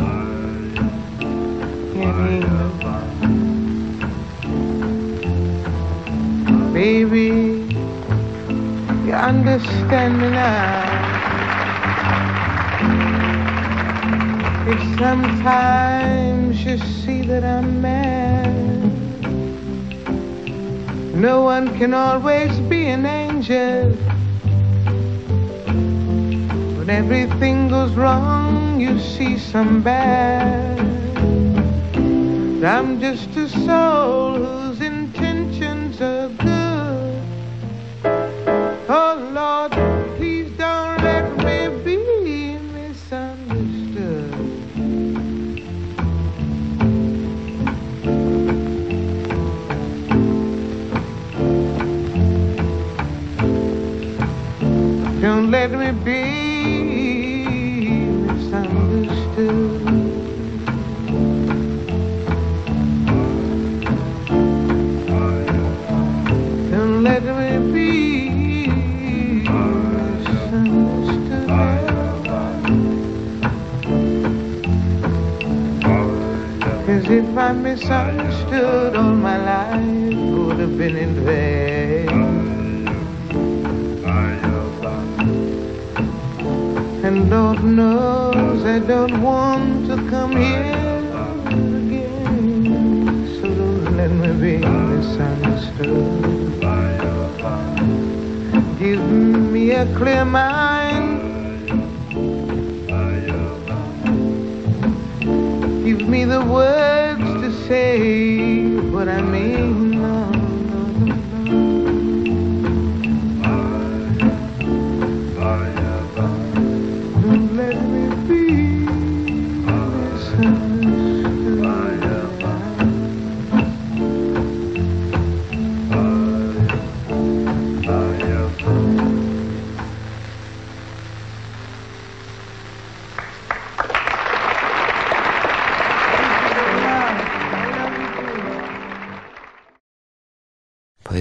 Baby, 6.73 7.75
you 9.07 9.13
understand 9.15 10.21
me 10.21 10.31
now. 10.31 11.16
If 14.69 14.99
sometimes 14.99 16.65
you 16.65 16.77
see 16.79 17.23
that 17.23 17.45
I'm 17.45 17.81
mad, 17.81 18.53
no 21.15 21.43
one 21.43 21.79
can 21.79 21.95
always 21.95 22.59
be 22.69 22.87
an 22.89 23.07
angel. 23.07 23.93
When 26.77 26.91
everything 26.91 27.69
goes 27.69 27.93
wrong, 27.93 28.81
you 28.81 28.99
see 28.99 29.39
some 29.39 29.83
bad. 29.83 30.81
I'm 32.65 33.01
just 33.01 33.37
a 33.37 33.49
soul 33.49 34.66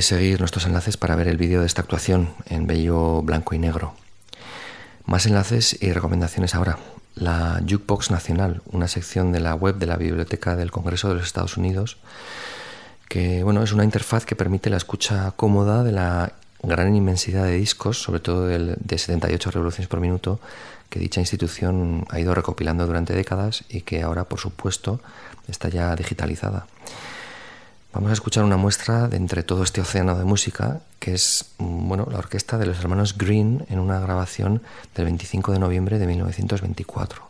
Seguir 0.06 0.40
nuestros 0.40 0.68
enlaces 0.68 0.98
para 0.98 1.16
ver 1.16 1.28
el 1.28 1.38
vídeo 1.38 1.62
de 1.62 1.66
esta 1.66 1.82
actuación 1.82 2.30
en 2.46 2.68
bello 2.68 3.24
blanco 3.24 3.56
y 3.56 3.58
negro. 3.58 3.96
Más 5.08 5.26
enlaces 5.26 5.82
y 5.82 5.92
recomendaciones 5.94 6.54
ahora. 6.54 6.78
La 7.16 7.60
Jukebox 7.68 8.12
Nacional, 8.12 8.62
una 8.68 8.88
sección 8.88 9.32
de 9.32 9.40
la 9.40 9.56
web 9.56 9.78
de 9.78 9.88
la 9.88 9.98
Biblioteca 9.98 10.56
del 10.56 10.70
Congreso 10.70 11.10
de 11.10 11.16
los 11.16 11.24
Estados 11.24 11.58
Unidos, 11.58 11.98
que 13.10 13.42
bueno, 13.42 13.64
es 13.64 13.72
una 13.72 13.84
interfaz 13.84 14.28
que 14.28 14.36
permite 14.36 14.70
la 14.70 14.78
escucha 14.78 15.34
cómoda 15.36 15.84
de 15.84 15.94
la 15.94 16.34
gran 16.62 16.96
inmensidad 16.96 17.44
de 17.46 17.56
discos, 17.56 18.00
sobre 18.00 18.20
todo 18.20 18.46
del, 18.46 18.76
de 18.80 18.98
78 19.00 19.50
revoluciones 19.50 19.88
por 19.88 20.02
minuto, 20.02 20.40
que 20.92 21.00
dicha 21.00 21.20
institución 21.20 22.06
ha 22.12 22.20
ido 22.20 22.36
recopilando 22.36 22.86
durante 22.86 23.16
décadas 23.16 23.64
y 23.70 23.82
que 23.82 24.04
ahora, 24.04 24.26
por 24.26 24.40
supuesto, 24.40 25.00
está 25.48 25.70
ya 25.70 25.96
digitalizada. 25.96 26.68
Vamos 27.96 28.10
a 28.10 28.14
escuchar 28.14 28.44
una 28.44 28.58
muestra 28.58 29.08
de 29.08 29.16
entre 29.16 29.42
todo 29.42 29.64
este 29.64 29.80
océano 29.80 30.18
de 30.18 30.26
música, 30.26 30.82
que 31.00 31.14
es 31.14 31.46
bueno, 31.60 32.06
la 32.12 32.18
orquesta 32.18 32.58
de 32.58 32.66
los 32.66 32.78
hermanos 32.80 33.18
Green 33.18 33.66
en 33.70 33.80
una 33.80 34.02
grabación 34.02 34.62
del 34.94 35.06
25 35.06 35.54
de 35.54 35.60
noviembre 35.60 35.98
de 35.98 36.06
1924. 36.06 37.22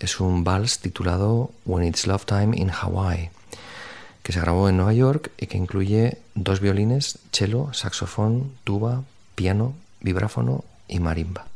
Es 0.00 0.18
un 0.18 0.42
vals 0.42 0.80
titulado 0.80 1.52
When 1.64 1.86
It's 1.86 2.08
Love 2.08 2.24
Time 2.24 2.56
in 2.56 2.72
Hawaii, 2.72 3.30
que 4.24 4.32
se 4.32 4.40
grabó 4.40 4.68
en 4.68 4.78
Nueva 4.78 4.94
York 4.94 5.30
y 5.38 5.46
que 5.46 5.58
incluye 5.58 6.18
dos 6.34 6.58
violines, 6.58 7.20
cello, 7.30 7.72
saxofón, 7.72 8.50
tuba, 8.64 9.04
piano, 9.36 9.74
vibráfono 10.00 10.64
y 10.88 10.98
marimba. 10.98 11.46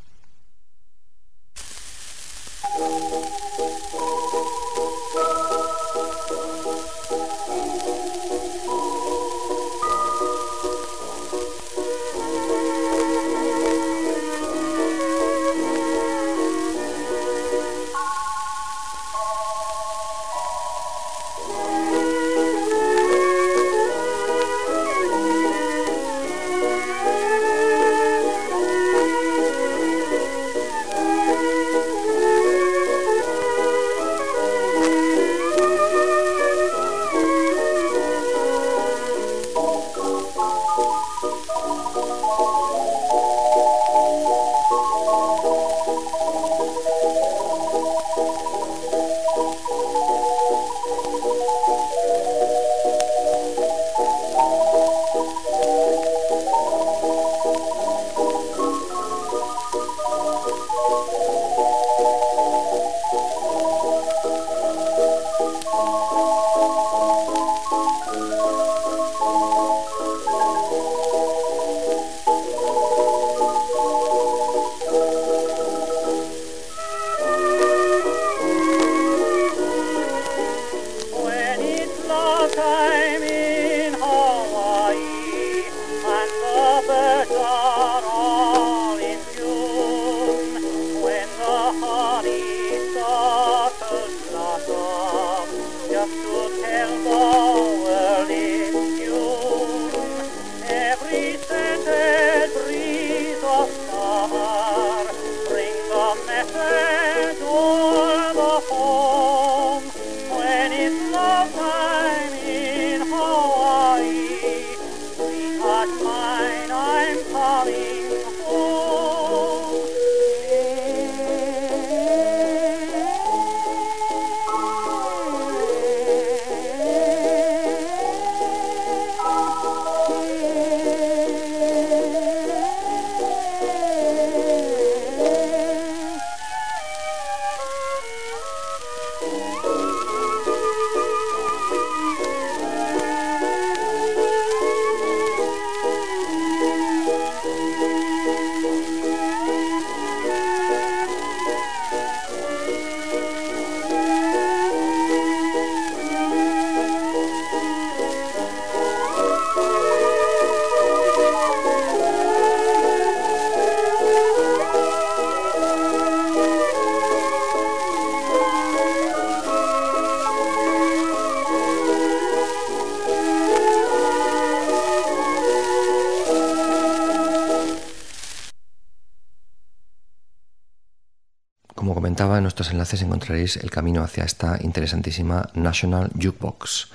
Nuestros 182.53 182.71
enlaces 182.71 183.01
encontraréis 183.01 183.57
el 183.57 183.71
camino 183.71 184.03
hacia 184.03 184.25
esta 184.25 184.59
interesantísima 184.61 185.49
National 185.55 186.11
Jukebox. 186.21 186.89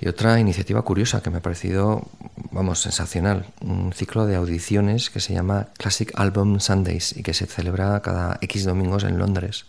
Y 0.00 0.06
otra 0.06 0.38
iniciativa 0.38 0.82
curiosa 0.82 1.20
que 1.20 1.30
me 1.30 1.38
ha 1.38 1.42
parecido, 1.42 2.06
vamos, 2.52 2.78
sensacional, 2.78 3.46
un 3.60 3.92
ciclo 3.92 4.24
de 4.24 4.36
audiciones 4.36 5.10
que 5.10 5.18
se 5.18 5.34
llama 5.34 5.66
Classic 5.78 6.12
Album 6.14 6.60
Sundays 6.60 7.16
y 7.16 7.24
que 7.24 7.34
se 7.34 7.46
celebra 7.46 8.00
cada 8.02 8.38
X 8.40 8.64
domingos 8.66 9.02
en 9.02 9.18
Londres. 9.18 9.64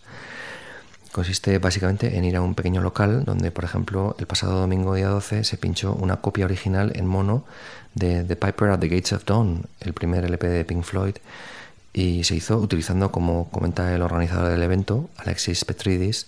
Consiste 1.10 1.58
básicamente 1.58 2.16
en 2.16 2.24
ir 2.24 2.36
a 2.36 2.40
un 2.40 2.54
pequeño 2.54 2.80
local 2.80 3.24
donde, 3.24 3.50
por 3.50 3.64
ejemplo, 3.64 4.14
el 4.20 4.28
pasado 4.28 4.60
domingo 4.60 4.94
día 4.94 5.08
12 5.08 5.42
se 5.42 5.56
pinchó 5.56 5.92
una 5.94 6.18
copia 6.18 6.44
original 6.44 6.92
en 6.94 7.06
mono 7.06 7.44
de 7.96 8.22
The 8.22 8.36
Piper 8.36 8.68
at 8.68 8.78
the 8.78 8.86
Gates 8.86 9.12
of 9.12 9.24
Dawn, 9.24 9.66
el 9.80 9.92
primer 9.92 10.24
LP 10.24 10.46
de 10.46 10.64
Pink 10.64 10.84
Floyd, 10.84 11.16
y 11.92 12.24
se 12.24 12.36
hizo 12.36 12.58
utilizando, 12.58 13.10
como 13.10 13.50
comenta 13.50 13.94
el 13.94 14.02
organizador 14.02 14.50
del 14.50 14.62
evento, 14.62 15.10
Alexis 15.16 15.64
Petridis, 15.64 16.26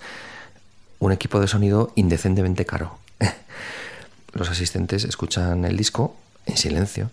un 0.99 1.13
equipo 1.13 1.41
de 1.41 1.49
sonido 1.49 1.93
indecentemente 1.95 2.67
caro. 2.67 2.99
Los 4.33 4.51
asistentes 4.51 5.05
escuchan 5.05 5.65
el 5.65 5.77
disco 5.77 6.17
en 6.47 6.57
silencio 6.57 7.11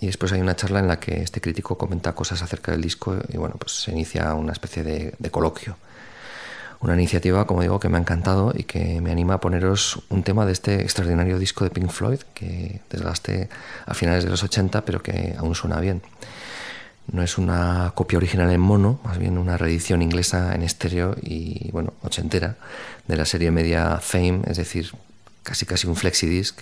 y 0.00 0.06
después 0.06 0.32
hay 0.32 0.40
una 0.40 0.56
charla 0.56 0.80
en 0.80 0.88
la 0.88 1.00
que 1.00 1.22
este 1.22 1.40
crítico 1.40 1.78
comenta 1.78 2.14
cosas 2.14 2.42
acerca 2.42 2.72
del 2.72 2.82
disco 2.82 3.16
y 3.28 3.36
bueno, 3.36 3.56
pues 3.58 3.72
se 3.72 3.92
inicia 3.92 4.34
una 4.34 4.52
especie 4.52 4.82
de, 4.82 5.30
coloquio. 5.30 5.76
Una 6.80 6.94
iniciativa, 6.94 7.46
como 7.46 7.62
digo, 7.62 7.80
que 7.80 7.88
me 7.88 7.96
ha 7.96 8.00
encantado 8.00 8.52
y 8.54 8.64
que 8.64 9.00
me 9.00 9.10
anima 9.10 9.34
a 9.34 9.40
poneros 9.40 10.02
un 10.10 10.22
tema 10.22 10.44
de 10.44 10.52
este 10.52 10.82
extraordinario 10.82 11.38
disco 11.38 11.64
de 11.64 11.70
Pink 11.70 11.90
Floyd 11.90 12.20
que 12.34 12.80
desgaste 12.90 13.48
a 13.86 13.94
finales 13.94 14.24
de 14.24 14.30
los 14.30 14.42
80 14.42 14.84
pero 14.84 15.02
que 15.02 15.34
aún 15.38 15.54
suena 15.54 15.80
bien. 15.80 16.02
No 17.10 17.22
es 17.22 17.38
una 17.38 17.92
copia 17.94 18.18
original 18.18 18.50
en 18.50 18.60
mono, 18.60 18.98
más 19.04 19.18
bien 19.18 19.38
una 19.38 19.56
reedición 19.56 20.02
inglesa 20.02 20.54
en 20.54 20.62
estéreo 20.62 21.16
y, 21.22 21.70
bueno, 21.70 21.92
ochentera 22.02 22.56
de 23.06 23.16
la 23.16 23.24
serie 23.24 23.50
media 23.50 23.98
Fame, 24.00 24.40
es 24.46 24.56
decir, 24.56 24.90
casi 25.42 25.66
casi 25.66 25.86
un 25.86 25.96
flexidisc. 25.96 26.60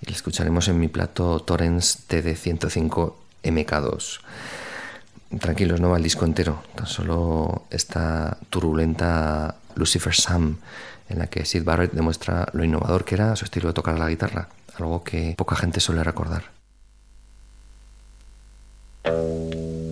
Y 0.00 0.06
lo 0.06 0.12
escucharemos 0.12 0.68
en 0.68 0.78
mi 0.78 0.88
plato 0.88 1.40
Torrens 1.40 2.08
TD105 2.08 3.14
MK2. 3.42 4.20
Tranquilos, 5.40 5.80
no 5.80 5.90
va 5.90 5.96
el 5.96 6.02
disco 6.02 6.24
entero, 6.24 6.62
tan 6.76 6.86
solo 6.86 7.66
esta 7.70 8.38
turbulenta 8.50 9.56
Lucifer 9.74 10.14
Sam, 10.14 10.58
en 11.08 11.18
la 11.18 11.26
que 11.26 11.44
Sid 11.44 11.64
Barrett 11.64 11.92
demuestra 11.92 12.46
lo 12.52 12.64
innovador 12.64 13.04
que 13.04 13.16
era 13.16 13.34
su 13.34 13.44
estilo 13.44 13.68
de 13.68 13.74
tocar 13.74 13.98
la 13.98 14.08
guitarra, 14.08 14.48
algo 14.78 15.02
que 15.02 15.34
poca 15.36 15.56
gente 15.56 15.80
suele 15.80 16.04
recordar. 16.04 16.53
Thank 19.04 19.54
you. 19.54 19.83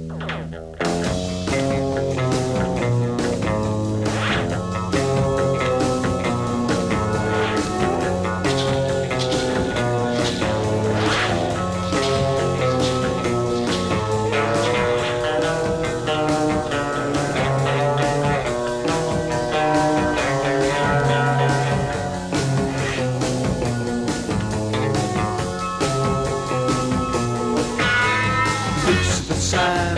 Sam, 29.52 29.96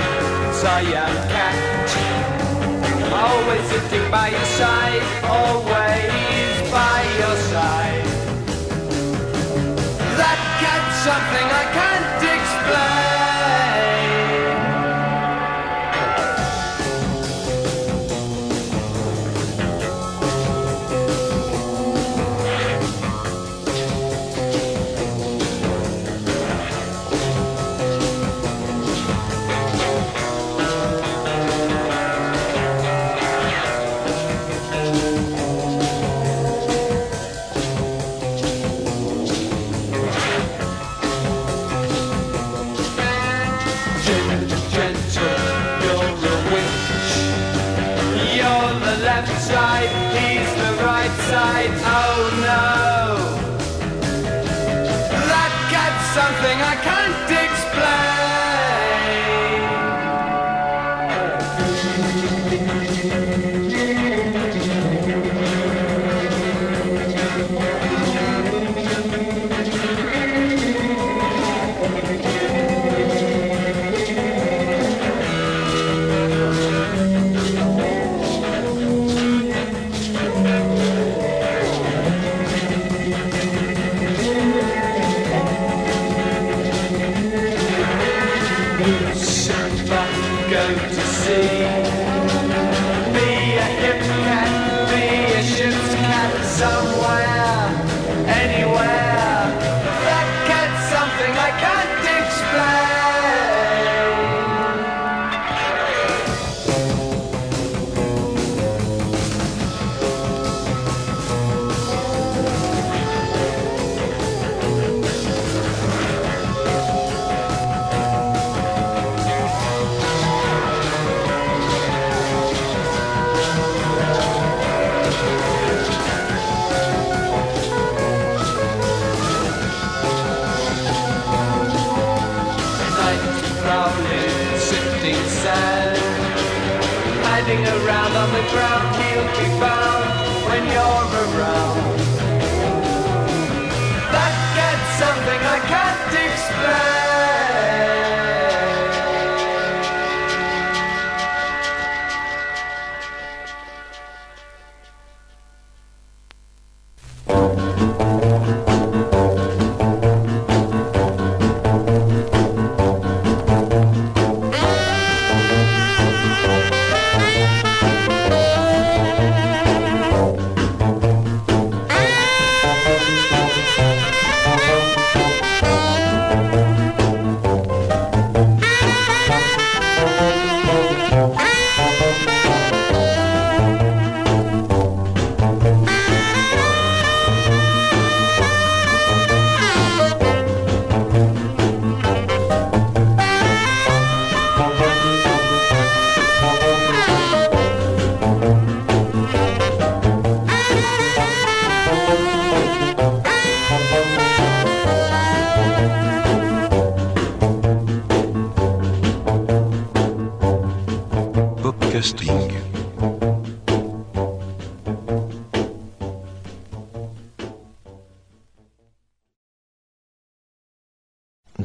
Cyan 0.53 1.15
Cat. 1.31 1.55
Always 3.13 3.63
sitting 3.71 4.11
by 4.11 4.31
your 4.31 4.49
side, 4.59 5.03
always 5.23 5.84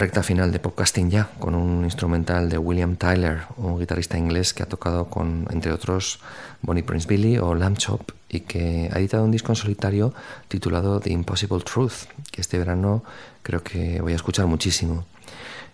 final 0.10 0.52
de 0.52 0.60
podcasting 0.60 1.10
ya, 1.10 1.30
con 1.40 1.56
un 1.56 1.84
instrumental 1.84 2.50
de 2.50 2.58
William 2.58 2.96
Tyler, 2.96 3.44
un 3.58 3.80
guitarrista 3.80 4.18
inglés 4.18 4.54
que 4.54 4.64
ha 4.64 4.66
tocado 4.66 5.06
con, 5.06 5.48
entre 5.52 5.72
otros, 5.72 6.20
Bonnie 6.62 6.84
Prince 6.84 7.08
Billy 7.08 7.38
o 7.38 7.56
Lamb 7.56 7.78
Chop 7.78 8.12
y 8.28 8.42
que 8.42 8.90
ha 8.92 9.00
editado 9.00 9.24
un 9.24 9.32
disco 9.32 9.52
en 9.52 9.56
solitario 9.56 10.14
titulado 10.48 11.00
The 11.00 11.12
Impossible 11.12 11.62
Truth, 11.62 12.10
que 12.32 12.42
este 12.42 12.58
verano 12.58 13.04
creo 13.44 13.64
que 13.64 14.02
voy 14.02 14.14
a 14.14 14.16
escuchar 14.16 14.48
muchísimo. 14.48 15.06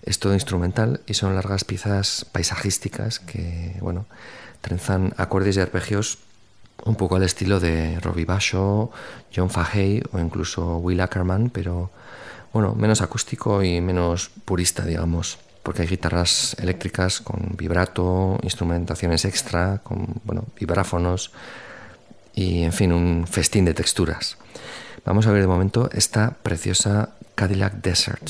Es 0.03 0.19
todo 0.19 0.33
instrumental 0.33 1.01
y 1.07 1.15
son 1.15 1.33
largas 1.33 1.63
piezas 1.63 2.25
paisajísticas 2.31 3.19
que, 3.19 3.77
bueno, 3.81 4.05
trenzan 4.61 5.13
acordes 5.17 5.57
y 5.57 5.61
arpegios 5.61 6.19
un 6.83 6.95
poco 6.95 7.15
al 7.15 7.23
estilo 7.23 7.59
de 7.59 7.99
Robbie 8.01 8.25
Basho, 8.25 8.91
John 9.35 9.49
Fahey 9.49 10.03
o 10.11 10.19
incluso 10.19 10.77
Will 10.77 11.01
Ackerman, 11.01 11.49
pero 11.49 11.89
bueno, 12.56 12.73
menos 12.73 13.02
acústico 13.02 13.61
y 13.64 13.82
menos 13.82 14.32
purista, 14.45 14.86
digamos, 14.86 15.40
porque 15.61 15.82
hay 15.82 15.90
guitarras 15.90 16.56
eléctricas 16.57 17.19
con 17.19 17.57
vibrato, 17.57 18.40
instrumentaciones 18.44 19.26
extra, 19.26 19.80
con 19.84 20.22
bueno, 20.23 20.45
vibráfonos 20.57 21.34
y, 22.34 22.64
en 22.64 22.72
fin, 22.72 22.94
un 22.94 23.27
festín 23.27 23.65
de 23.65 23.73
texturas. 23.73 24.38
Vamos 25.03 25.27
a 25.27 25.34
ver 25.34 25.41
de 25.41 25.48
momento 25.48 25.90
esta 25.91 26.32
preciosa 26.44 27.10
Cadillac 27.36 27.73
Desert. 27.73 28.30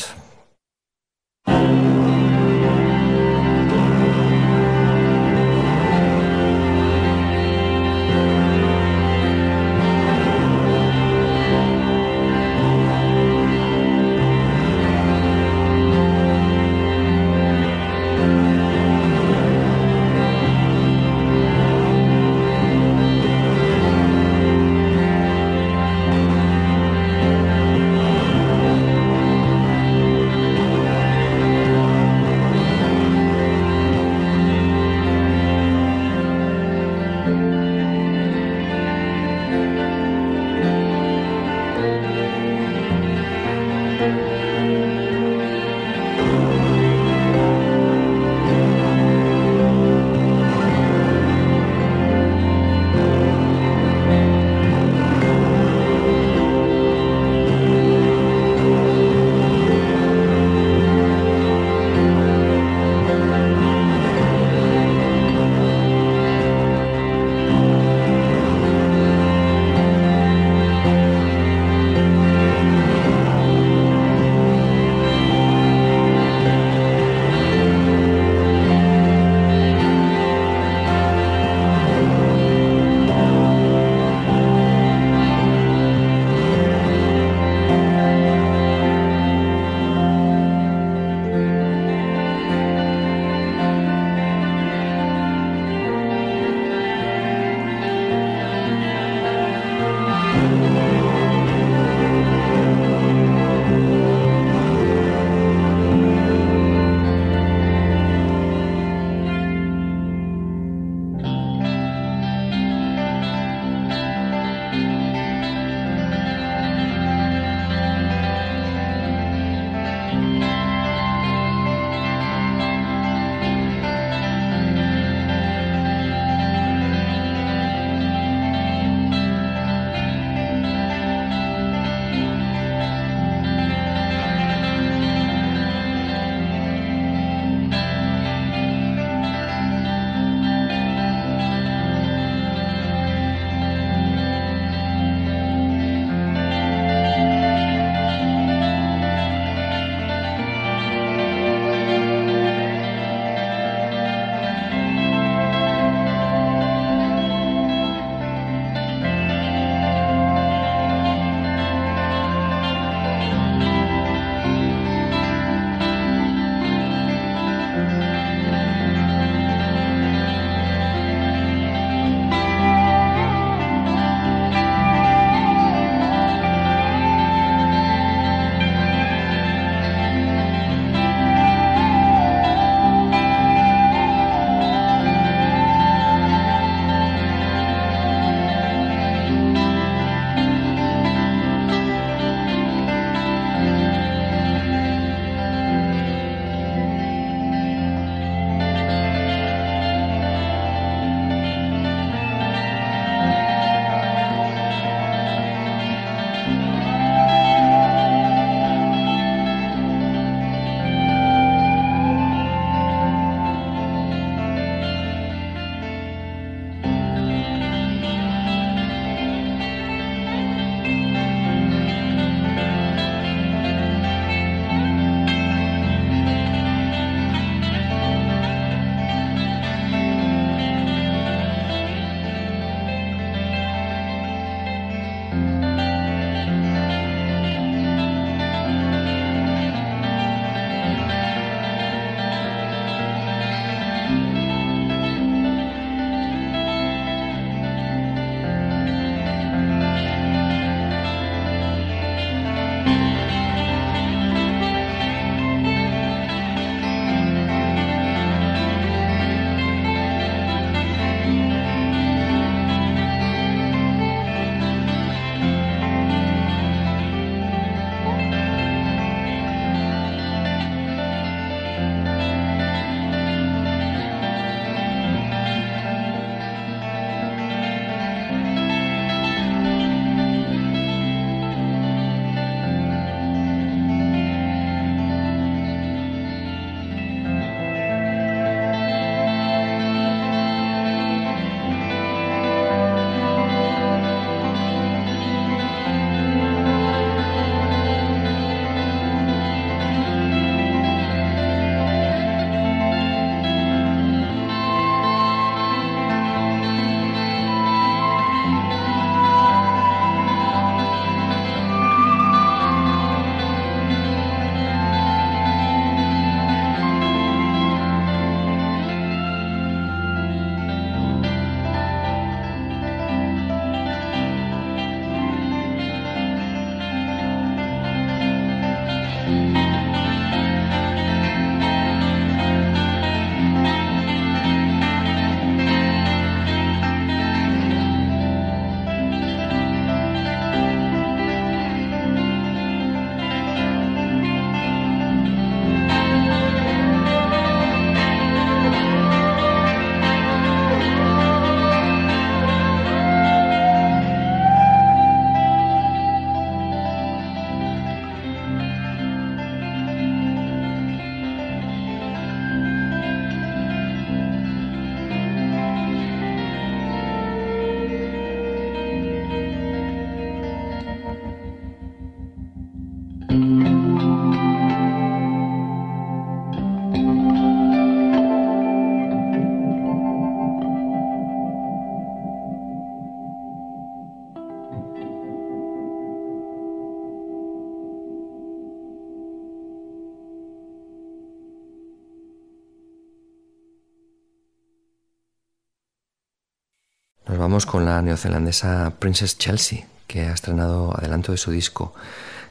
Con 397.63 397.85
la 397.85 398.01
neozelandesa 398.01 398.91
Princess 398.99 399.37
Chelsea, 399.37 399.85
que 400.07 400.23
ha 400.23 400.33
estrenado 400.33 400.93
adelanto 400.93 401.31
de 401.31 401.37
su 401.37 401.51
disco. 401.51 401.93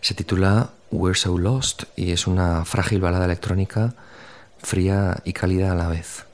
Se 0.01 0.15
titula 0.15 0.71
We're 0.91 1.15
So 1.15 1.37
Lost 1.37 1.83
y 1.95 2.13
es 2.13 2.27
una 2.27 2.65
frágil 2.65 3.03
balada 3.03 3.27
electrónica 3.27 3.95
fría 4.59 5.19
y 5.25 5.35
cálida 5.35 5.73
a 5.73 5.75
la 5.75 5.89
vez. 5.89 6.25